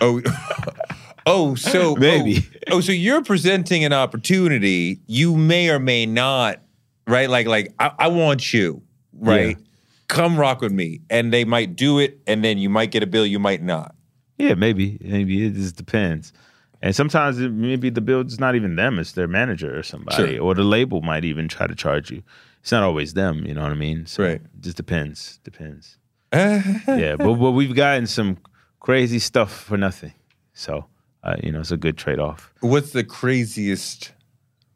[0.01, 0.21] Oh,
[1.29, 2.47] oh, so oh, Maybe.
[2.71, 5.01] Oh, oh, so you're presenting an opportunity.
[5.07, 6.61] You may or may not,
[7.07, 7.29] right?
[7.31, 9.57] Like, like I, I want you, right?
[9.59, 9.65] Yeah.
[10.09, 13.07] Come rock with me, and they might do it, and then you might get a
[13.07, 13.27] bill.
[13.27, 13.95] You might not.
[14.39, 16.33] yeah, maybe, maybe it just depends.
[16.81, 20.37] And sometimes it, maybe the bill is not even them; it's their manager or somebody,
[20.37, 20.43] Sure.
[20.43, 22.23] or the label might even try to charge you.
[22.61, 24.07] It's not always them, you know what I mean?
[24.07, 24.41] So Right.
[24.41, 25.41] It just depends.
[25.45, 25.99] Depends.
[26.33, 28.39] yeah, but but we've gotten some
[28.81, 30.13] crazy stuff for nothing.
[30.55, 30.87] So
[31.29, 32.53] uh, you know, it's a good trade off.
[32.61, 34.13] What's the craziest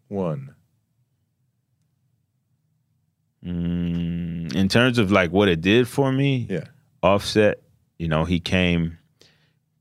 [0.08, 0.54] one?
[3.44, 6.64] Mm, in terms of like what it did for me, Yeah.
[7.02, 7.60] Offset,
[7.98, 8.98] you know, he came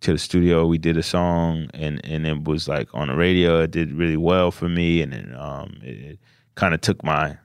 [0.01, 0.65] to the studio.
[0.65, 3.61] We did a song, and and it was like on the radio.
[3.61, 6.19] It did really well for me, and then um, it, it
[6.55, 7.37] kind of took my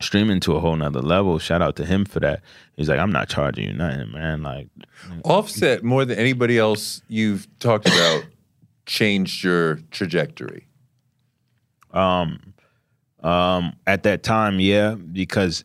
[0.00, 1.38] streaming to a whole nother level.
[1.38, 2.42] Shout out to him for that.
[2.76, 4.42] He's like, I'm not charging you nothing, man.
[4.42, 4.68] Like,
[5.24, 8.24] Offset more than anybody else you've talked about
[8.90, 10.66] changed your trajectory.
[11.92, 12.54] Um,
[13.20, 15.64] um, at that time, yeah, because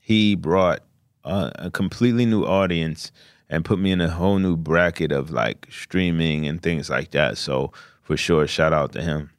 [0.00, 0.80] he brought
[1.24, 3.10] a, a completely new audience
[3.48, 7.38] and put me in a whole new bracket of like streaming and things like that.
[7.38, 7.72] So
[8.02, 9.30] for sure, shout out to him.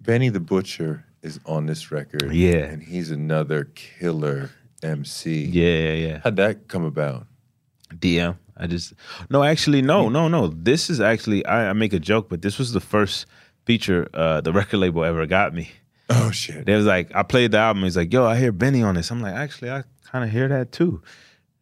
[0.00, 2.32] Benny the Butcher is on this record.
[2.32, 2.64] Yeah.
[2.64, 4.52] And he's another killer
[4.82, 5.44] MC.
[5.44, 6.20] Yeah, yeah, yeah.
[6.24, 7.26] How'd that come about?
[7.90, 8.36] DM.
[8.56, 8.94] I just
[9.30, 10.48] no, actually, no, no, no.
[10.48, 13.26] This is actually I, I make a joke, but this was the first
[13.64, 15.70] feature uh, the record label ever got me.
[16.08, 16.66] Oh shit.
[16.66, 17.82] They was like, I played the album.
[17.82, 19.10] He's like, Yo, I hear Benny on this.
[19.10, 21.02] I'm like, actually, I kind of hear that too.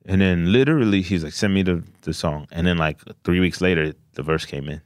[0.07, 2.47] And then literally, he's like, Send me the the song.
[2.53, 4.82] And then like three weeks later, the verse came in.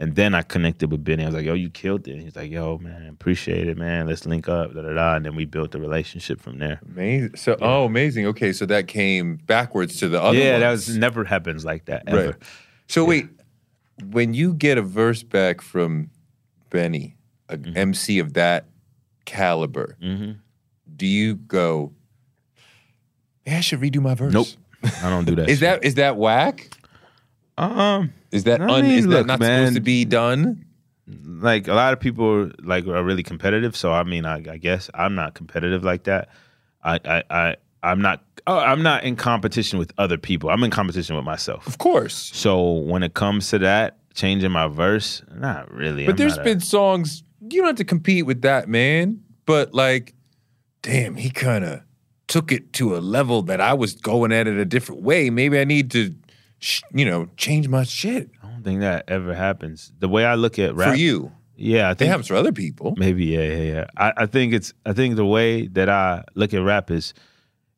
[0.00, 1.24] And then I connected with Benny.
[1.24, 2.20] I was like, Yo, you killed it.
[2.20, 4.06] He's like, Yo, man, appreciate it, man.
[4.06, 4.72] Let's link up.
[4.74, 5.16] Da da da.
[5.16, 6.78] And then we built a relationship from there.
[6.86, 7.36] Amazing.
[7.36, 8.26] So oh amazing.
[8.28, 12.04] Okay, so that came backwards to the other yeah, that was never happens like that
[12.06, 12.26] ever.
[12.26, 12.34] right.
[12.86, 13.28] So wait,
[14.10, 16.10] when you get a verse back from
[16.70, 17.16] Benny,
[17.48, 17.76] a Mm-hmm.
[17.76, 18.66] MC of that
[19.24, 21.92] caliber, do you go,
[23.46, 24.32] Yeah, I should redo my verse?
[24.32, 24.46] Nope.
[25.02, 25.48] I don't do that.
[25.48, 25.60] Is shit.
[25.82, 26.70] that is that whack?
[27.56, 29.60] um Is that I un, mean, is that not man.
[29.66, 30.64] supposed to be done?
[31.40, 33.74] like a lot of people like are really competitive.
[33.74, 36.28] So I mean, I, I guess I'm not competitive like that.
[36.82, 38.24] I I, I I'm not.
[38.46, 40.50] Oh, I'm not in competition with other people.
[40.50, 41.66] I'm in competition with myself.
[41.66, 42.30] Of course.
[42.34, 46.04] So when it comes to that, changing my verse, not really.
[46.06, 49.20] But I'm there's not a- been songs you don't have to compete with that, man.
[49.46, 50.14] But like,
[50.82, 51.82] damn, he kind of
[52.26, 55.30] took it to a level that I was going at it a different way.
[55.30, 56.14] Maybe I need to,
[56.58, 59.92] sh- you know, change my shit I don't think that ever happens.
[59.98, 61.32] The way I look at rap for you.
[61.56, 62.94] Yeah, I think It happens for other people.
[62.96, 63.86] Maybe, yeah, yeah, yeah.
[63.96, 67.14] I, I think it's I think the way that I look at rap is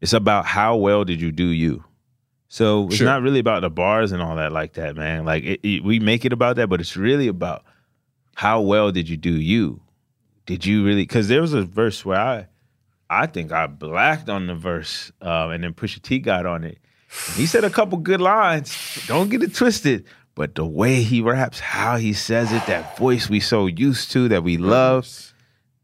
[0.00, 1.84] it's about how well did you do you.
[2.48, 3.06] So it's Sure.
[3.06, 5.24] not really about the bars and all that like that, man.
[5.24, 7.64] Like it, it- we make it about that, but it's really about
[8.34, 9.80] how well did you do you.
[10.46, 11.02] Did you really?
[11.02, 12.46] Because there was a verse where I,
[13.08, 16.78] I think I blacked on the verse, uh, and then Pusha T got on it.
[17.34, 19.04] He said a couple good lines.
[19.06, 20.04] Don't get it twisted.
[20.34, 24.28] But the way he raps, how he says it, that voice we so used to,
[24.28, 25.34] that we love,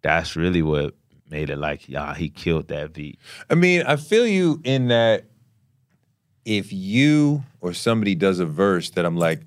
[0.02, 0.94] that's really what
[1.28, 3.18] made it like, yeah, he killed that beat.
[3.50, 5.24] I mean, I feel you in that
[6.44, 9.40] if you or somebody does a verse that I'm like,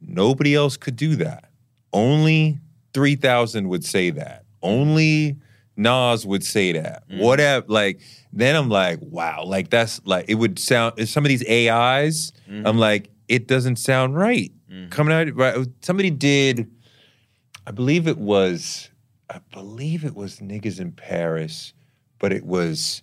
[0.00, 1.50] nobody else could do that.
[1.92, 2.60] Only
[2.92, 4.44] 3,000 would say that.
[4.62, 5.36] Only
[5.76, 7.02] Nas would say that.
[7.10, 7.66] Whatever.
[7.68, 8.00] Like,
[8.32, 9.44] then I'm like, wow.
[9.44, 13.76] Like, that's like, it would sound, if some of these AIs, I'm like, it doesn't
[13.76, 14.52] sound right.
[14.90, 15.66] Coming out, right?
[15.82, 16.68] Somebody did,
[17.66, 18.90] I believe it was,
[19.30, 21.72] I believe it was Niggas in Paris,
[22.18, 23.02] but it was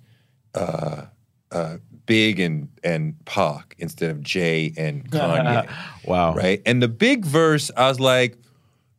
[0.53, 1.05] uh,
[1.51, 5.69] uh, Big and and Pac instead of Jay and Kanye,
[6.05, 6.33] Wow.
[6.35, 6.61] right?
[6.65, 8.37] And the Big verse, I was like,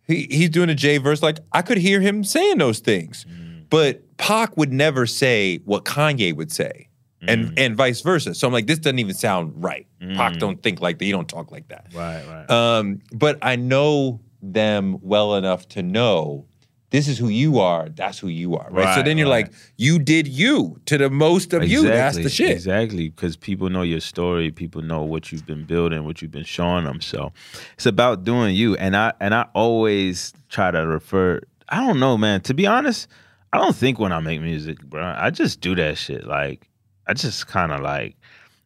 [0.07, 3.27] he, he's doing a Jay verse, like I could hear him saying those things,
[3.73, 6.89] but Pac would never say what Kanye would say.
[7.25, 8.35] And, and vice versa.
[8.35, 9.87] So I'm like, this doesn't even sound right.
[10.17, 11.05] Pac don't think like that.
[11.05, 11.87] He don't talk like that.
[11.95, 12.51] Right, right.
[12.51, 16.47] Um, but I know them well enough to know
[16.91, 18.95] this is who you are, that's who you are, right?
[18.95, 19.47] so then you're right.
[19.47, 21.85] like, you did you to the most of you.
[21.85, 22.51] That's the shit.
[22.51, 24.51] Exactly, because people know your story.
[24.51, 27.01] People know what you've been building, what you've been showing them.
[27.01, 27.33] So
[27.75, 28.77] it's about doing you.
[28.77, 31.41] And I and I always try to refer.
[31.71, 32.43] I don't know, man.
[32.43, 33.09] To be honest,
[33.53, 35.15] I don't think when I make music, bro.
[35.17, 36.27] I just do that shit.
[36.27, 36.69] Like
[37.07, 38.17] I just kind of like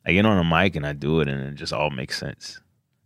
[0.05, 2.61] I get on a mic and I do it, and it just all makes sense.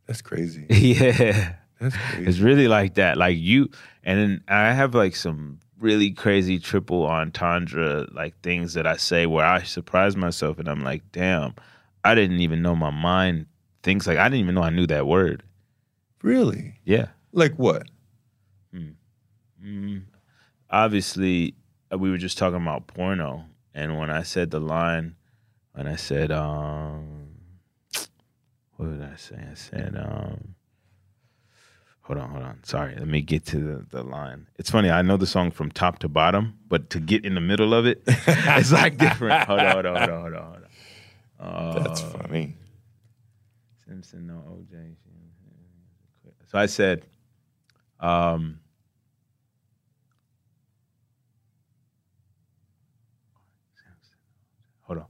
[0.07, 0.67] That's crazy.
[0.71, 1.55] yeah.
[1.81, 2.29] That's crazy.
[2.29, 3.17] It's really like that.
[3.17, 3.71] Like you,
[4.05, 9.25] and then I have like some really crazy triple entendre like things that I say
[9.25, 11.55] where I surprise myself and I'm like, damn,
[12.05, 13.47] I didn't even know my mind
[13.83, 15.43] thinks like I didn't even know I knew that word.
[16.23, 16.75] Really?
[16.85, 17.07] Yeah.
[17.33, 17.87] Like what?
[19.65, 20.03] Mm,
[20.71, 21.55] obviously,
[21.99, 25.17] we were just talking about porno, and when I said the line,
[25.73, 27.31] when I said, um,
[28.77, 29.37] what did I say?
[29.51, 30.55] I said, um,
[32.03, 32.63] hold on, hold on.
[32.65, 34.47] Sorry, let me get to the, the line.
[34.57, 34.91] It's funny.
[34.91, 37.87] I know the song from top to bottom, but to get in the middle of
[37.87, 39.45] it, it's like different.
[39.49, 40.43] Hold on, hold on, hold on, hold on.
[40.43, 41.83] Hold on.
[41.83, 42.57] That's Uh, funny.
[43.87, 44.95] Simpson, no OJ.
[46.47, 47.07] So I said,
[48.01, 48.59] um,
[54.83, 55.07] hold on.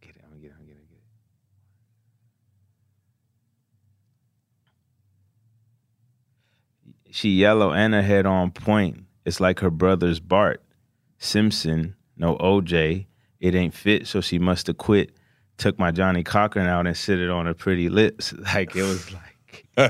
[0.00, 0.92] Get it, I'm gonna get it, I'm gonna get it, I'm gonna
[6.84, 6.95] get it.
[7.10, 9.04] She yellow and her head on point.
[9.24, 10.62] It's like her brother's Bart.
[11.18, 13.06] Simpson, no OJ.
[13.40, 15.12] It ain't fit, so she must have quit.
[15.58, 18.32] Took my Johnnie Cochran out and sit it on her pretty lips.
[18.54, 19.22] Like it was like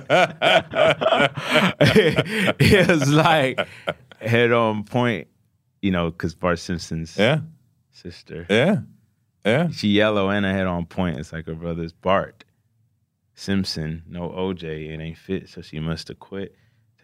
[2.61, 3.67] it was like
[4.21, 5.29] head on point,
[5.83, 7.41] you know, because Bart Simpson's Yeah.
[7.93, 8.47] sister.
[8.51, 8.79] Yeah.
[9.45, 9.69] Yeah.
[9.71, 11.19] She yellow and her head on point.
[11.19, 12.45] It's like her brother's Bart.
[13.35, 14.64] Simpson, no OJ,
[14.95, 16.55] it ain't fit, so she must have quit.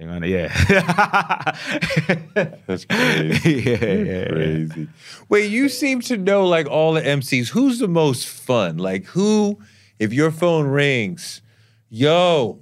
[0.09, 0.49] It, yeah.
[2.67, 3.53] That's crazy.
[3.63, 4.29] yeah, yeah, yeah.
[4.29, 4.89] Crazy.
[5.29, 7.49] Wait, you seem to know like all the MCs.
[7.49, 8.79] Who's the most fun?
[8.79, 9.59] Like who,
[9.99, 11.43] if your phone rings,
[11.89, 12.61] yo,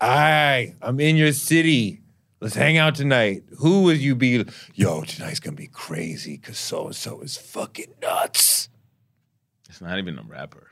[0.00, 2.00] I, I'm in your city.
[2.40, 3.44] Let's hang out tonight.
[3.58, 4.44] Who would you be?
[4.74, 8.68] Yo, tonight's gonna be crazy because so and so is fucking nuts.
[9.68, 10.71] It's not even a rapper.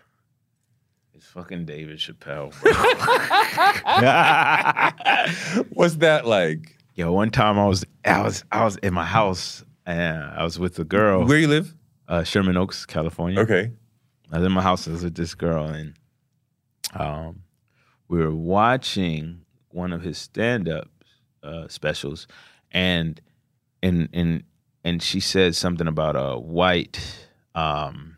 [1.33, 2.53] Fucking David Chappelle.
[5.71, 6.77] What's that like?
[6.95, 10.59] Yo, one time I was I was I was in my house and I was
[10.59, 11.25] with a girl.
[11.25, 11.75] Where you live?
[12.09, 13.41] uh, Sherman Oaks, California.
[13.41, 13.71] Okay.
[14.33, 14.89] I was in my house.
[14.89, 15.95] I was with this girl, and
[16.95, 17.43] um,
[18.09, 20.89] we were watching one of his stand-up
[21.43, 22.27] uh, specials,
[22.73, 23.21] and
[23.83, 24.43] and and
[24.85, 27.01] and she said something about a white
[27.55, 28.17] um,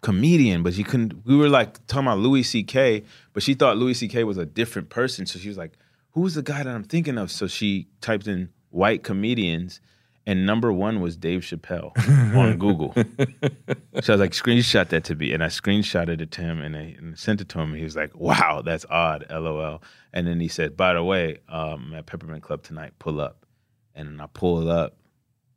[0.00, 1.24] comedian, but she couldn't.
[1.24, 4.24] We were like talking about Louis C.K., but she thought Louis C.K.
[4.24, 5.72] was a different person, so she was like,
[6.12, 9.80] "Who's the guy that I'm thinking of?" So she typed in white comedians.
[10.26, 11.92] And number one was Dave Chappelle
[12.36, 12.92] on Google.
[12.94, 15.32] So I was like, screenshot that to me.
[15.32, 17.70] And I screenshotted it to him and I and sent it to him.
[17.70, 19.82] And he was like, wow, that's odd, lol.
[20.12, 23.46] And then he said, by the way, um, at Peppermint Club tonight, pull up.
[23.94, 24.96] And then I pulled up.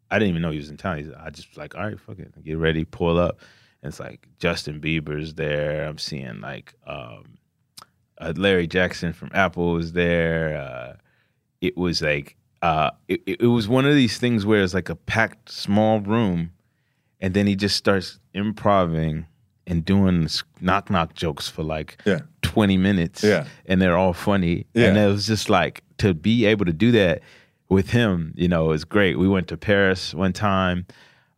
[0.09, 1.13] I didn't even know he was in town.
[1.19, 2.43] I just like, all right, fuck it.
[2.43, 3.41] Get ready, pull up.
[3.83, 5.85] It's like Justin Bieber's there.
[5.87, 7.37] I'm seeing like um,
[8.17, 10.57] uh, Larry Jackson from Apple was there.
[10.57, 10.93] Uh,
[11.61, 14.89] it was like, uh, it, it it was one of these things where it's like
[14.89, 16.51] a packed small room
[17.19, 19.25] and then he just starts improvising
[19.67, 20.27] and doing
[20.61, 22.19] knock knock jokes for like Yeah.
[22.41, 23.45] 20 minutes Yeah.
[23.65, 24.87] and they're all funny Yeah.
[24.87, 27.21] and it was just like to be able to do that
[27.69, 30.85] with him you know is great we went to paris one time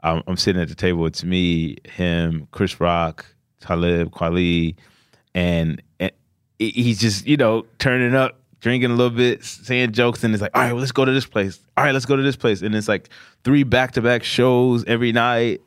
[0.06, 3.26] um, i'm sitting at the table it's me him chris rock
[3.60, 4.76] talib kweli
[5.34, 6.12] and, and
[6.58, 10.50] he's just you know turning up drinking a little bit saying jokes and it's like
[10.56, 11.60] all right well, let's go to this place.
[11.78, 12.64] All right let's go to this place.
[12.64, 13.10] And it's like
[13.44, 15.62] three back-to-back shows every night.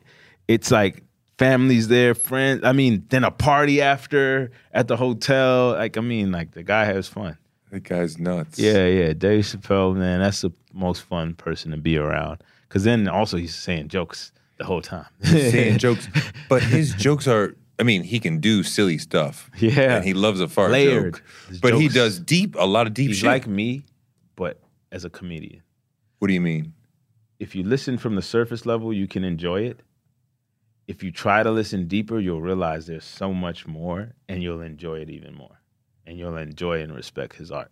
[0.49, 1.03] It's like
[1.37, 5.71] families there friends i mean then a party after at the hotel.
[5.71, 7.37] Like i mean like the guy has fun.
[7.71, 8.57] That guy's nuts.
[8.57, 13.07] yeah yeah dave chappelle man that's the most fun person to be around because then
[13.09, 16.07] also he's saying jokes the whole time saying jokes,
[16.47, 17.55] but his jokes are.
[17.79, 19.49] I mean, he can do silly stuff.
[19.57, 19.95] Yeah.
[19.95, 21.13] and he loves a fart Layered.
[21.13, 21.23] joke.
[21.47, 23.27] His But he does deep, a lot of deep he's shit.
[23.27, 23.83] like me
[24.35, 24.59] but
[24.91, 25.61] as a comedian
[26.19, 26.73] what do you mean?
[27.39, 29.79] if you listen from the surface level, you can enjoy it.
[30.89, 34.97] If you try to listen deeper, you'll realize there's so much more and you'll enjoy
[34.99, 35.61] it even more.
[36.05, 37.71] And you'll enjoy and respect his art.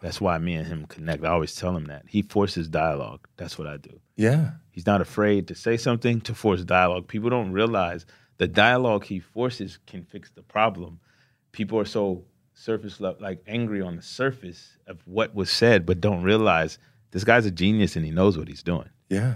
[0.00, 1.24] That's why me and him connect.
[1.24, 2.04] I always tell him that.
[2.08, 3.26] He forces dialogue.
[3.36, 4.00] That's what I do.
[4.16, 7.08] Yeah, He's not afraid to say something to force dialogue.
[7.08, 8.06] People don't realize
[8.38, 11.00] the dialogue he forces can fix the problem.
[11.52, 12.24] People are so
[12.54, 16.78] surface level, like angry on the surface of what was said, but don't realize
[17.10, 18.88] this guy's a genius and he knows what he's doing.
[19.10, 19.34] Yeah.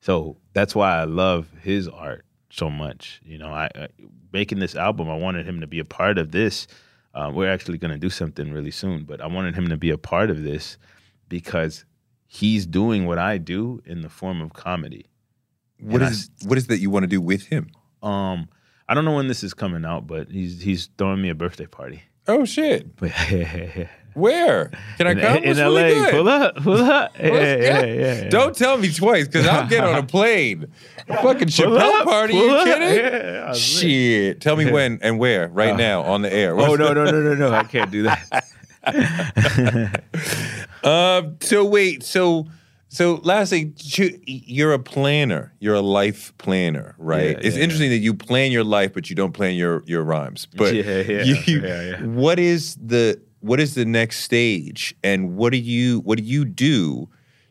[0.00, 3.20] So that's why I love his art so much.
[3.24, 3.88] You know, I, I
[4.32, 6.66] making this album, I wanted him to be a part of this.
[7.16, 9.88] Uh, we're actually going to do something really soon, but I wanted him to be
[9.88, 10.76] a part of this
[11.30, 11.86] because
[12.26, 15.06] he's doing what I do in the form of comedy.
[15.80, 17.70] What And I is what is that you want to do with him?
[18.02, 18.50] Um,
[18.86, 21.66] I don't know when this is coming out, but he's he's throwing me a birthday
[21.66, 22.02] party.
[22.28, 22.94] Oh shit.
[22.96, 23.12] But
[24.16, 24.70] Where?
[24.96, 25.36] Can I in, come?
[25.36, 27.12] in What's LA, really pull up, pull up.
[27.18, 28.28] Yeah, What's- yeah, yeah.
[28.30, 30.66] Don't tell me twice because I'll get on a plane.
[31.08, 32.96] A fucking Chappelle party, you kidding?
[32.96, 33.90] Yeah, I was lit.
[33.90, 34.40] Shit.
[34.40, 36.58] Tell me when and where right Uh, now on the air.
[36.58, 37.52] Oh no no no no no!
[37.52, 38.44] I can't do that.
[40.82, 42.46] Um, so wait, so
[42.88, 45.52] so lastly, you- you're a planner.
[45.58, 47.36] You're a life planner, right?
[47.42, 50.46] It's interesting that you plan your life, but you don't plan your your rhymes.
[50.56, 52.02] But Yeah, yeah, you- yeah, yeah.
[52.04, 56.44] what is the what is the next stage, and what do you what do you
[56.44, 57.08] do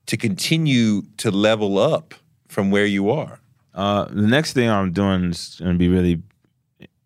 [0.08, 2.14] to continue to level up
[2.48, 3.40] from where you are?
[3.74, 6.22] Uh, the next thing I'm doing is going to be really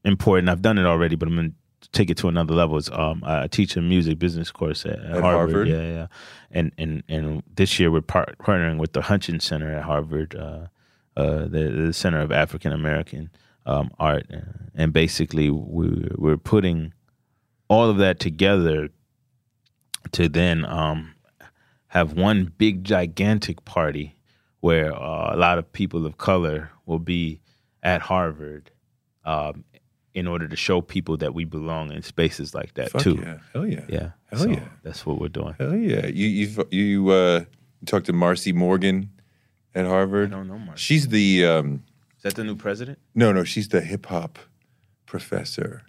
[0.05, 0.49] important.
[0.49, 2.77] I've done it already, but I'm going to take it to another level.
[2.77, 5.23] Is um, I teach a music business course at, at At Harvard.
[5.23, 5.67] Harvard?
[5.67, 6.07] Yeah, yeah.
[6.51, 10.67] And and and this year we're par- partnering with the Hutchins Center at Harvard, uh,
[11.17, 13.29] uh, the, the Center of African American
[13.65, 14.39] um, Art, uh,
[14.75, 16.93] and basically we we're putting
[17.69, 18.89] all of that together
[20.11, 21.13] to then um,
[21.87, 24.15] have one big gigantic party
[24.59, 27.39] where uh, a lot of people of color will be
[27.83, 28.71] at Harvard
[29.23, 29.63] um,
[30.13, 33.19] in order to show people that we belong in spaces like that Fuck too.
[33.21, 34.09] yeah, hell yeah, Yeah.
[34.25, 34.67] Hell So yeah.
[34.83, 35.55] That's what we're doing.
[35.59, 36.07] hell yeah.
[36.07, 37.39] You you you uh,
[37.79, 39.09] you talked to Marcy Morgan
[39.75, 40.33] at Harvard.
[40.33, 40.81] I don't know Marcy.
[40.81, 41.83] She's the um,
[42.17, 42.99] Is that the new president?
[43.15, 44.39] No, no, she's the hip hop
[45.05, 45.83] professor,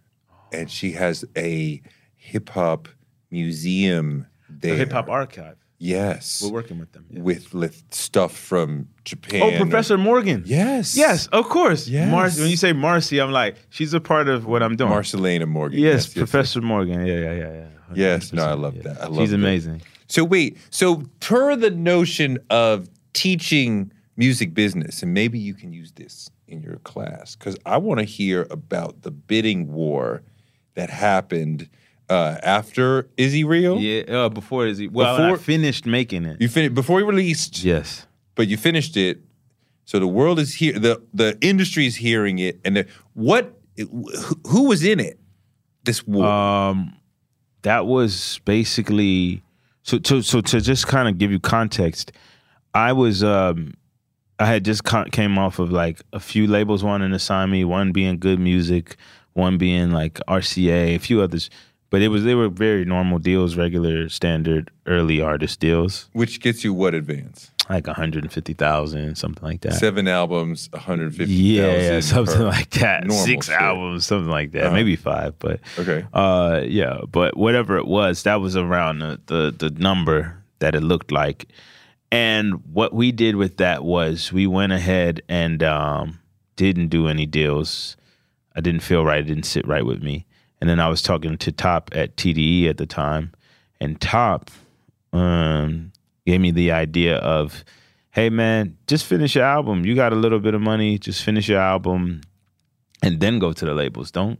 [0.52, 1.80] and she has a
[2.16, 2.88] hip hop
[3.30, 4.72] museum there.
[4.72, 5.56] The Hip Hop Archive.
[5.82, 7.06] Yes, We're working with them.
[7.10, 7.22] yeah.
[7.22, 9.42] with with stuff from Japan.
[9.42, 10.42] Oh, Professor Morgan.
[10.44, 11.88] Yes, Yes, of course.
[11.88, 12.10] Yes.
[12.10, 14.90] Marcy, when you say Marcy, I'm like, she's a part of what I'm doing.
[14.92, 15.78] Marcyliena Morgan.
[15.78, 17.06] Yes, yes, Professor Morgan.
[17.06, 17.66] Yeah, yeah, yeah, yeah.
[17.94, 18.82] Yes, no, I love yeah.
[18.82, 19.00] that.
[19.00, 19.36] I love She's that.
[19.36, 19.80] amazing.
[20.06, 25.92] So wait, so per the notion of teaching music business, and maybe you can use
[25.92, 30.22] this in your class because I want to hear about the bidding war
[30.80, 31.68] that happened
[32.08, 33.78] uh, after Is He Real.
[33.78, 34.88] Yeah, uh, before is he?
[34.88, 36.40] Well, Before- I finished making it.
[36.40, 38.06] You finished before you released, yes.
[38.34, 39.20] but you finished it.
[39.84, 40.78] So the world is here.
[40.78, 43.56] the The industry is hearing it, and the, what?
[44.46, 45.18] Who, was in it?
[45.84, 46.26] This war.
[46.26, 46.96] Um,
[47.62, 49.42] that was basically
[49.82, 49.98] so.
[50.02, 52.12] So, so to just kind of give you context,
[52.74, 53.74] I was um,
[54.38, 57.64] I had just ca- came off of like a few labels wanting to sign me.
[57.64, 58.96] One being Good Music,
[59.34, 61.50] one being like RCA, a few others.
[61.90, 66.62] But it was they were very normal deals, regular standard early artist deals, which gets
[66.62, 67.50] you what advance?
[67.68, 69.74] like one hundred and fifty thousand, something like that.
[69.74, 71.34] Seven albums, one hundred fifty.
[71.34, 73.10] Yeah, yeah, something like that.
[73.10, 73.54] Six shit.
[73.56, 74.66] albums, something like that.
[74.66, 74.74] Uh-huh.
[74.74, 76.04] Maybe five, but Okay.
[76.12, 80.80] uh, yeah, but whatever it was, that was around the, the the number that it
[80.82, 81.46] looked like.
[82.12, 86.18] And what we did with that was we went ahead and um,
[86.56, 87.96] didn't do any deals.
[88.56, 89.20] I didn't feel right.
[89.20, 90.26] It didn't sit right with me.
[90.60, 93.32] And then I was talking to Top at TDE at the time,
[93.80, 94.50] and Top
[95.12, 95.92] um,
[96.26, 97.64] gave me the idea of,
[98.10, 99.86] "Hey man, just finish your album.
[99.86, 100.98] You got a little bit of money.
[100.98, 102.20] Just finish your album,
[103.02, 104.10] and then go to the labels.
[104.10, 104.38] Don't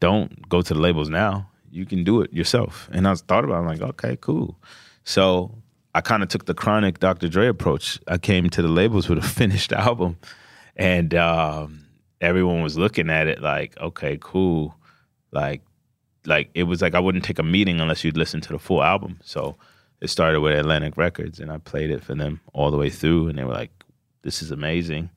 [0.00, 1.48] don't go to the labels now.
[1.70, 3.56] You can do it yourself." And I thought about.
[3.56, 3.60] it.
[3.60, 4.58] I'm like, okay, cool.
[5.04, 5.54] So
[5.94, 7.28] I kind of took the chronic Dr.
[7.28, 8.00] Dre approach.
[8.08, 10.18] I came to the labels with a finished album,
[10.74, 11.86] and um,
[12.20, 14.74] everyone was looking at it like, okay, cool.
[15.32, 15.62] Like,
[16.26, 18.82] like it was like I wouldn't take a meeting unless you'd listen to the full
[18.82, 19.18] album.
[19.22, 19.56] So
[20.00, 23.28] it started with Atlantic Records, and I played it for them all the way through,
[23.28, 23.70] and they were like,
[24.22, 25.10] "This is amazing."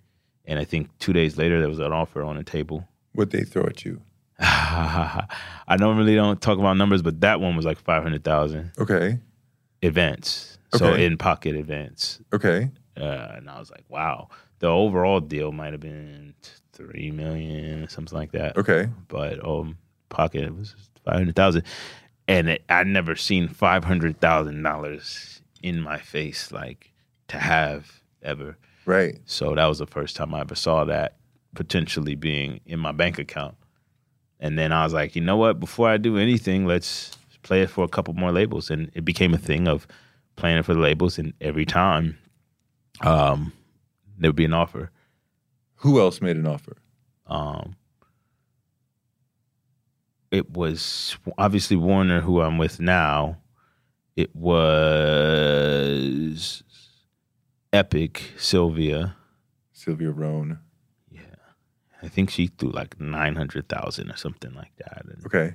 [0.45, 2.87] And I think two days later, there was an offer on the table.
[3.13, 4.01] What they throw at you?
[4.39, 9.19] I normally don't talk about numbers, but that one was like five hundred thousand Okay.
[9.81, 11.05] advance, so Okay.
[11.05, 12.19] in pocket advance.
[12.33, 12.69] Okay.
[12.99, 14.29] Uh, and I was like, wow.
[14.59, 16.33] The overall deal might have been
[16.73, 18.57] three million, something like that.
[18.57, 18.87] Okay.
[19.07, 19.77] But um,
[20.09, 20.75] pocket it was
[21.05, 21.63] five hundred thousand,
[22.27, 26.91] and it, I'd never seen five hundred thousand dollars in my face like
[27.29, 28.57] to have ever.
[28.85, 29.19] Right.
[29.25, 31.15] So that was the first time I ever saw that
[31.55, 33.55] potentially being in my bank account.
[34.39, 35.59] And then I was like, you know what?
[35.59, 38.69] Before I do anything, let's play it for a couple more labels.
[38.69, 39.87] And it became a thing of
[40.35, 41.17] playing it for the labels.
[41.17, 42.17] And every time,
[43.01, 43.53] um,
[44.17, 44.91] there would be an offer.
[45.83, 46.77] Who else made an offer?
[47.27, 47.75] Um,
[50.31, 53.37] it was obviously Warner, who I'm with now.
[54.15, 56.63] It was
[57.71, 59.15] Epic, Sylvia.
[59.73, 60.59] Sylvia Rhone.
[61.11, 61.21] Yeah,
[62.01, 65.03] I think she threw like nine hundred thousand or something like that.
[65.05, 65.53] And Okay.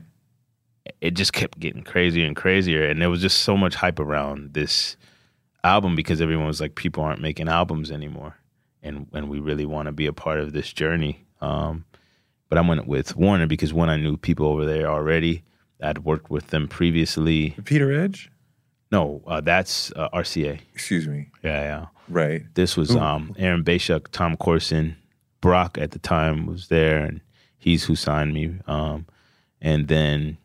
[1.01, 4.53] it just kept getting crazier and crazier, and there was just so much hype around
[4.55, 4.97] this
[5.65, 8.37] album because everyone was like, people aren't making albums anymore,
[8.83, 11.27] and and we really want to be a part of this journey.
[11.41, 11.85] Um,
[12.49, 15.45] but I went with Warner because one, I knew people over there already.
[15.83, 17.55] I'd worked with them previously.
[17.65, 18.31] Peter Edge?
[18.91, 20.59] No, uh, that's uh, RCA.
[20.73, 21.31] Excuse me.
[21.43, 21.87] Yeah, yeah.
[22.09, 22.43] Right.
[22.55, 24.97] This was um, Aaron Bay-Schuck, Tom Corson,
[25.43, 27.21] Brock at the time was there, and
[27.59, 28.59] he's who signed me.
[28.67, 29.07] Um,
[29.61, 30.39] and then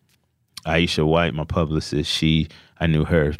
[0.66, 2.50] Aisha White, my publicist, she
[2.80, 3.34] I knew her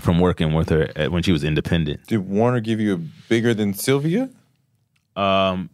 [0.00, 2.06] from working with her at, when she was independent.
[2.06, 2.98] Did Warner give you a
[3.28, 4.30] bigger than Sylvia?
[5.14, 5.70] Um,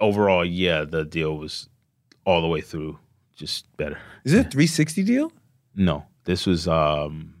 [0.00, 1.68] overall, yeah, the deal was
[2.24, 2.98] all the way through
[3.34, 3.98] just better.
[4.24, 5.32] Is it a 360 deal?
[5.74, 7.34] No, this was um,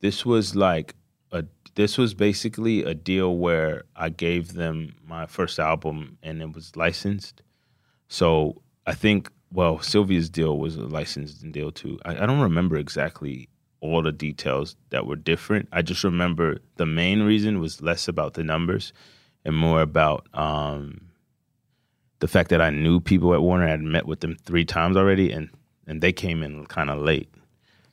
[0.00, 0.94] this was like
[1.32, 1.44] a
[1.74, 6.76] this was basically a deal where I gave them my first album and it was
[6.76, 7.42] licensed.
[8.08, 11.98] So I think well, Sylvia's deal was a licensed deal too.
[12.04, 13.48] I, I don't remember exactly
[13.80, 15.68] all the details that were different.
[15.72, 18.92] I just remember the main reason was less about the numbers
[19.44, 21.00] and more about um,
[22.18, 23.66] the fact that I knew people at Warner.
[23.66, 25.48] I had met with them three times already, and
[25.86, 27.28] and they came in kind of late.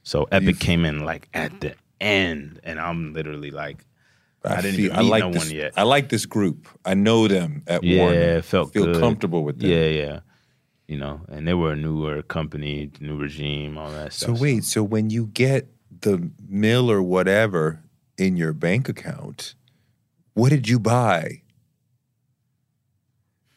[0.04, 3.86] So Epic came in like at the end, and I'm literally like,
[4.44, 5.74] I, didn't feel- even I meet like no this, one yet.
[5.78, 6.68] I like this group.
[6.86, 8.20] I know them at yeah, Warner.
[8.38, 9.00] it felt Feel good.
[9.00, 9.70] comfortable with them.
[9.70, 10.20] Yeah, yeah.
[10.88, 14.38] You know, and they were a newer company, new regime, all that stuff.
[14.38, 15.68] So wait, so when you get
[16.02, 17.84] the mill or whatever
[18.18, 19.56] in your bank account,
[20.34, 21.42] what did you buy?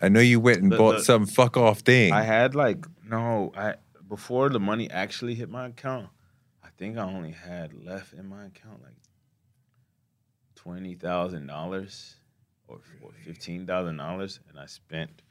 [0.01, 2.13] I know you went and The- bought the- some fuck off thing.
[2.13, 3.75] I had like no, I
[4.09, 6.09] before the money actually hit my account,
[6.63, 8.95] I think I only had left in my account like
[10.55, 12.17] twenty thousand dollars
[12.67, 15.23] or, or fifteen thousand dollars, and I spent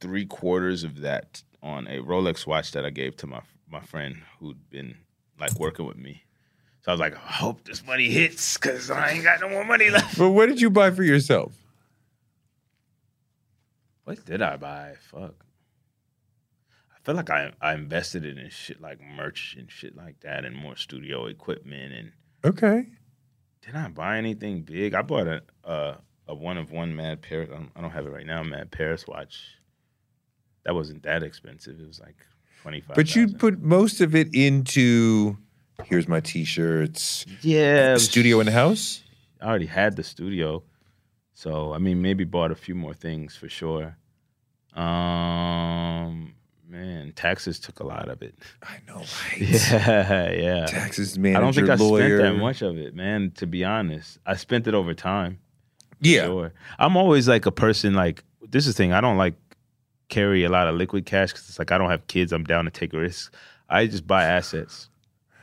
[0.00, 4.22] three quarters of that on a Rolex watch that I gave to my my friend
[4.38, 4.98] who'd been
[5.38, 6.22] like working with me.
[6.82, 9.64] So I was like, I hope this money hits because I ain't got no more
[9.64, 10.16] money left.
[10.18, 11.52] but what did you buy for yourself?
[14.04, 14.94] What did I buy?
[15.10, 15.34] Fuck.
[16.94, 20.56] I feel like I I invested in shit like merch and shit like that, and
[20.56, 21.92] more studio equipment.
[21.92, 22.12] And
[22.44, 22.86] Okay.
[23.62, 24.94] did I buy anything big?
[24.94, 25.96] I bought a a,
[26.28, 27.48] a one of one Mad Paris.
[27.52, 28.42] I don't, I don't have it right now.
[28.42, 29.40] Mad Paris watch.
[30.64, 31.80] That wasn't that expensive.
[31.80, 32.16] It was like
[32.62, 32.96] twenty five.
[32.96, 35.36] But you put most of it into
[35.84, 37.26] here's my t-shirts.
[37.42, 39.02] yeah Studio in the house?
[39.40, 40.62] I already had the studio,
[41.34, 43.96] so I mean maybe bought a few more things for sure.
[44.74, 46.34] Um,
[46.68, 48.34] man, taxes took a lot of it.
[48.62, 49.40] I know, right?
[49.40, 50.66] Yeah, yeah.
[50.66, 52.18] Taxes manager, I don't think I lawyer.
[52.18, 53.32] spent that much of it, man.
[53.36, 55.38] To be honest, I spent it over time.
[56.00, 56.26] Yeah.
[56.26, 56.52] Sure.
[56.78, 58.92] I'm always like a person like this is the thing.
[58.92, 59.34] I don't like
[60.08, 62.32] carry a lot of liquid cash because it's like I don't have kids.
[62.32, 63.30] I'm down to take risks.
[63.68, 64.88] I just buy assets,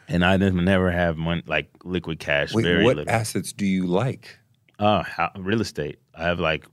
[0.07, 2.53] and I never never have money like liquid cash.
[2.53, 3.14] Wait, very what little.
[3.14, 4.38] assets do you like?
[4.80, 5.99] Uh, how, real estate.
[6.15, 6.65] I have like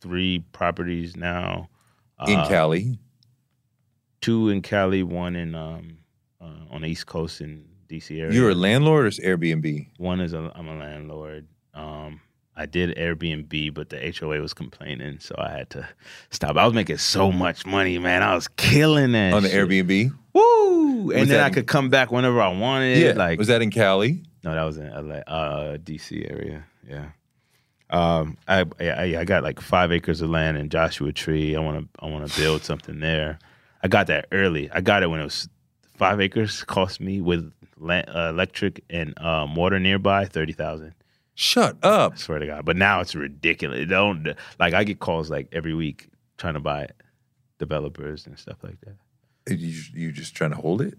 [0.00, 1.68] three properties now.
[2.28, 2.98] In Uh, Cali?
[4.20, 5.98] two in Cali, one in um
[6.40, 8.32] uh, on the East Coast in DC area.
[8.32, 9.88] You're a landlord or is Airbnb?
[9.98, 11.46] One is a, I'm a landlord.
[11.74, 12.20] Um,
[12.56, 15.88] I did Airbnb, but the HOA was complaining, so I had to
[16.30, 16.56] stop.
[16.56, 18.22] I was making so much money, man.
[18.22, 19.68] I was killing that On the shit.
[19.68, 20.12] Airbnb?
[20.32, 21.02] Woo!
[21.06, 22.98] Was And then I in- could come back whenever I wanted.
[22.98, 23.12] Yeah.
[23.12, 24.22] like was that in Cali?
[24.44, 26.64] no, that was in LA, uh, DC area.
[26.88, 27.06] Yeah.
[27.90, 31.54] Um, I, I I got like five acres of land in Joshua Tree.
[31.54, 33.38] I want to I want to build something there.
[33.82, 34.70] I got that early.
[34.70, 35.48] I got it when it was
[35.96, 36.64] five acres.
[36.64, 40.94] Cost me with la- uh, electric and um, water nearby thirty thousand.
[41.34, 42.12] Shut up.
[42.14, 42.64] I swear to God.
[42.64, 43.80] But now it's ridiculous.
[43.80, 46.08] It don't like I get calls like every week
[46.38, 46.88] trying to buy
[47.58, 49.58] developers and stuff like that.
[49.58, 50.94] You, you just trying to hold it?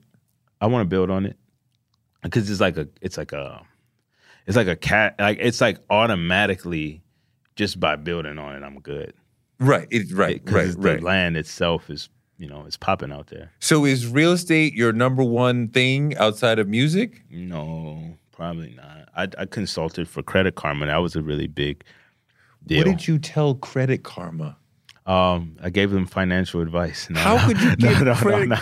[0.61, 1.37] I want to build on it
[2.23, 3.61] because it's like a it's like a
[4.45, 7.01] it's like a cat like it's like automatically
[7.55, 9.13] just by building on it I'm good.
[9.59, 9.87] Right.
[9.89, 10.43] It, right.
[10.43, 10.99] Because right.
[10.99, 13.51] the land itself is you know it's popping out there.
[13.59, 17.23] So is real estate your number one thing outside of music?
[17.29, 19.09] No, probably not.
[19.15, 20.87] I, I consulted for Credit Karma.
[20.87, 21.83] That was a really big
[22.65, 22.79] deal.
[22.79, 24.57] What did you tell Credit Karma?
[25.05, 27.07] Um, I gave them financial advice.
[27.11, 28.57] No, How no, could you no, give no, no, credit- no.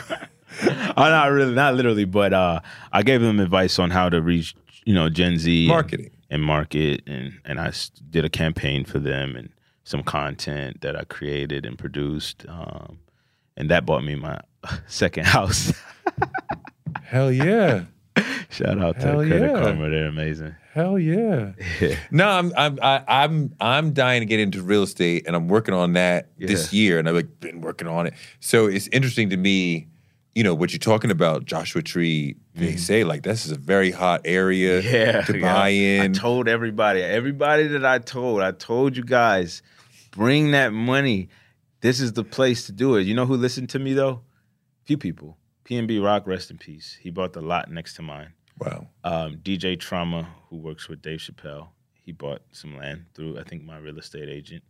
[0.98, 2.60] oh, not really, not literally, but uh,
[2.92, 4.54] I gave them advice on how to reach,
[4.86, 6.12] you know, Gen Z and- Marketing.
[6.30, 7.72] and, market, and and I
[8.10, 9.50] did a campaign for them and
[9.86, 13.00] some content that I created and produced, um,
[13.58, 14.40] and that bought me my
[14.88, 15.74] second house.
[17.04, 17.86] Hell yeah.
[18.50, 19.60] Shout out to Hell Credit yeah.
[19.62, 19.90] Karma.
[19.90, 20.56] They're amazing.
[20.74, 21.54] Hell yeah.
[21.82, 21.96] Yeah.
[22.12, 25.74] No, I'm I'm I, I'm I'm dying to get into real estate, and I'm working
[25.74, 28.14] on that this year, and I've like been working on it.
[28.40, 29.88] So it's interesting to me,
[30.36, 32.36] you know, what you're talking about, Joshua Tree.
[32.56, 34.94] They say like this is a very hot area Mm-hmm.
[34.96, 35.22] Yeah.
[35.24, 35.54] to yeah.
[35.54, 36.14] buy I in.
[36.14, 39.64] told everybody, everybody that I told, I told you guys,
[40.12, 41.30] bring that money.
[41.82, 43.08] This is the place to do it.
[43.08, 44.22] You know who listened to me though?
[44.86, 45.38] Few people.
[45.66, 46.98] PNB Rock, rest in peace.
[47.02, 48.34] He bought the lot next to mine.
[48.60, 48.88] wow.
[49.04, 53.64] Um, DJ Trauma, who works with Dave Chappelle, he bought some land through I think
[53.64, 54.64] my real estate agent.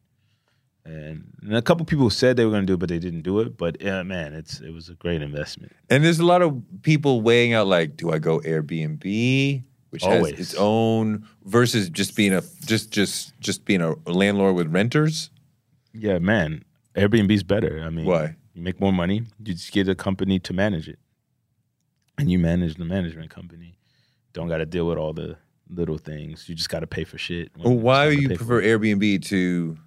[0.86, 3.22] And, and a couple people said they were going to do it, but they didn't
[3.22, 3.58] do it.
[3.58, 5.72] But man, it's it was a great investment.
[5.90, 10.32] And there's a lot of people weighing out like, do I go Airbnb, which Always.
[10.32, 15.30] has its own, versus just being a just just just being a landlord with renters.
[15.94, 16.66] Yeah, man,
[16.96, 17.82] Airbnb's better.
[17.86, 18.36] I mean, Why?
[18.54, 19.24] You make more money.
[19.44, 21.00] You just get a company to manage it,
[22.18, 23.78] and you manage the management company.
[24.34, 25.38] Don't got to deal with all the
[25.70, 26.48] little things.
[26.48, 27.52] You just got to pay for shit.
[27.58, 28.62] Well, why you prefer.
[28.62, 29.78] Airbnb to?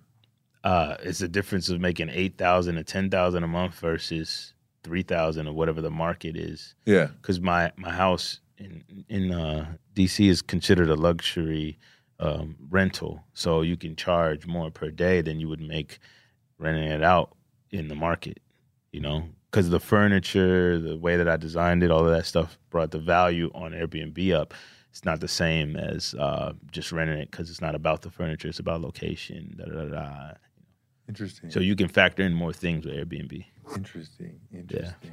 [0.64, 4.52] Uh, it's the difference of making eight thousand to ten thousand a month versus
[4.82, 6.74] three thousand or whatever the market is.
[6.86, 7.06] Yeah.
[7.20, 11.78] Because my my house in in uh, DC is considered a luxury
[12.18, 15.98] um, rental, so you can charge more per day than you would make
[16.58, 17.36] renting it out
[17.70, 18.40] in the market.
[18.96, 22.56] You know, because the furniture, the way that I designed it, all of that stuff
[22.70, 24.54] brought the value on Airbnb up.
[24.88, 28.48] It's not the same as uh, just renting it because it's not about the furniture;
[28.48, 29.54] it's about location.
[29.58, 30.30] Da, da, da.
[31.10, 31.50] Interesting.
[31.50, 33.44] So you can factor in more things with Airbnb.
[33.76, 34.40] Interesting.
[34.50, 34.60] Yeah.
[34.60, 35.12] Interesting.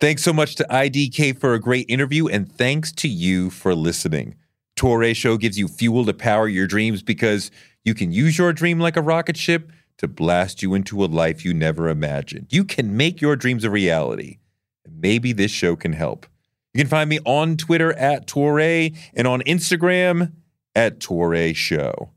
[0.00, 4.34] Thanks so much to IDK for a great interview, and thanks to you for listening.
[4.78, 7.50] Touré Show gives you fuel to power your dreams because
[7.84, 11.44] you can use your dream like a rocket ship to blast you into a life
[11.44, 12.46] you never imagined.
[12.50, 14.38] You can make your dreams a reality.
[14.88, 16.26] Maybe this show can help.
[16.72, 20.32] You can find me on Twitter at Touré and on Instagram
[20.76, 22.10] at Touré Show.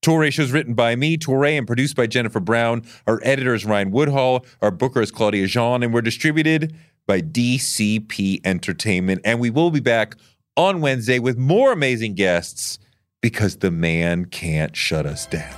[0.00, 2.84] Touré Show is written by me, Touré, and produced by Jennifer Brown.
[3.08, 4.46] Our editor is Ryan Woodhall.
[4.62, 6.76] Our booker is Claudia Jean, and we're distributed
[7.06, 9.20] by DCP Entertainment.
[9.24, 10.14] And we will be back
[10.56, 12.78] on Wednesday with more amazing guests
[13.20, 15.54] because the man can't shut us down.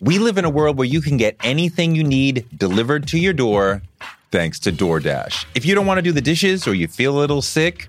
[0.00, 3.32] We live in a world where you can get anything you need delivered to your
[3.32, 3.80] door
[4.30, 5.46] thanks to DoorDash.
[5.54, 7.88] If you don't want to do the dishes or you feel a little sick,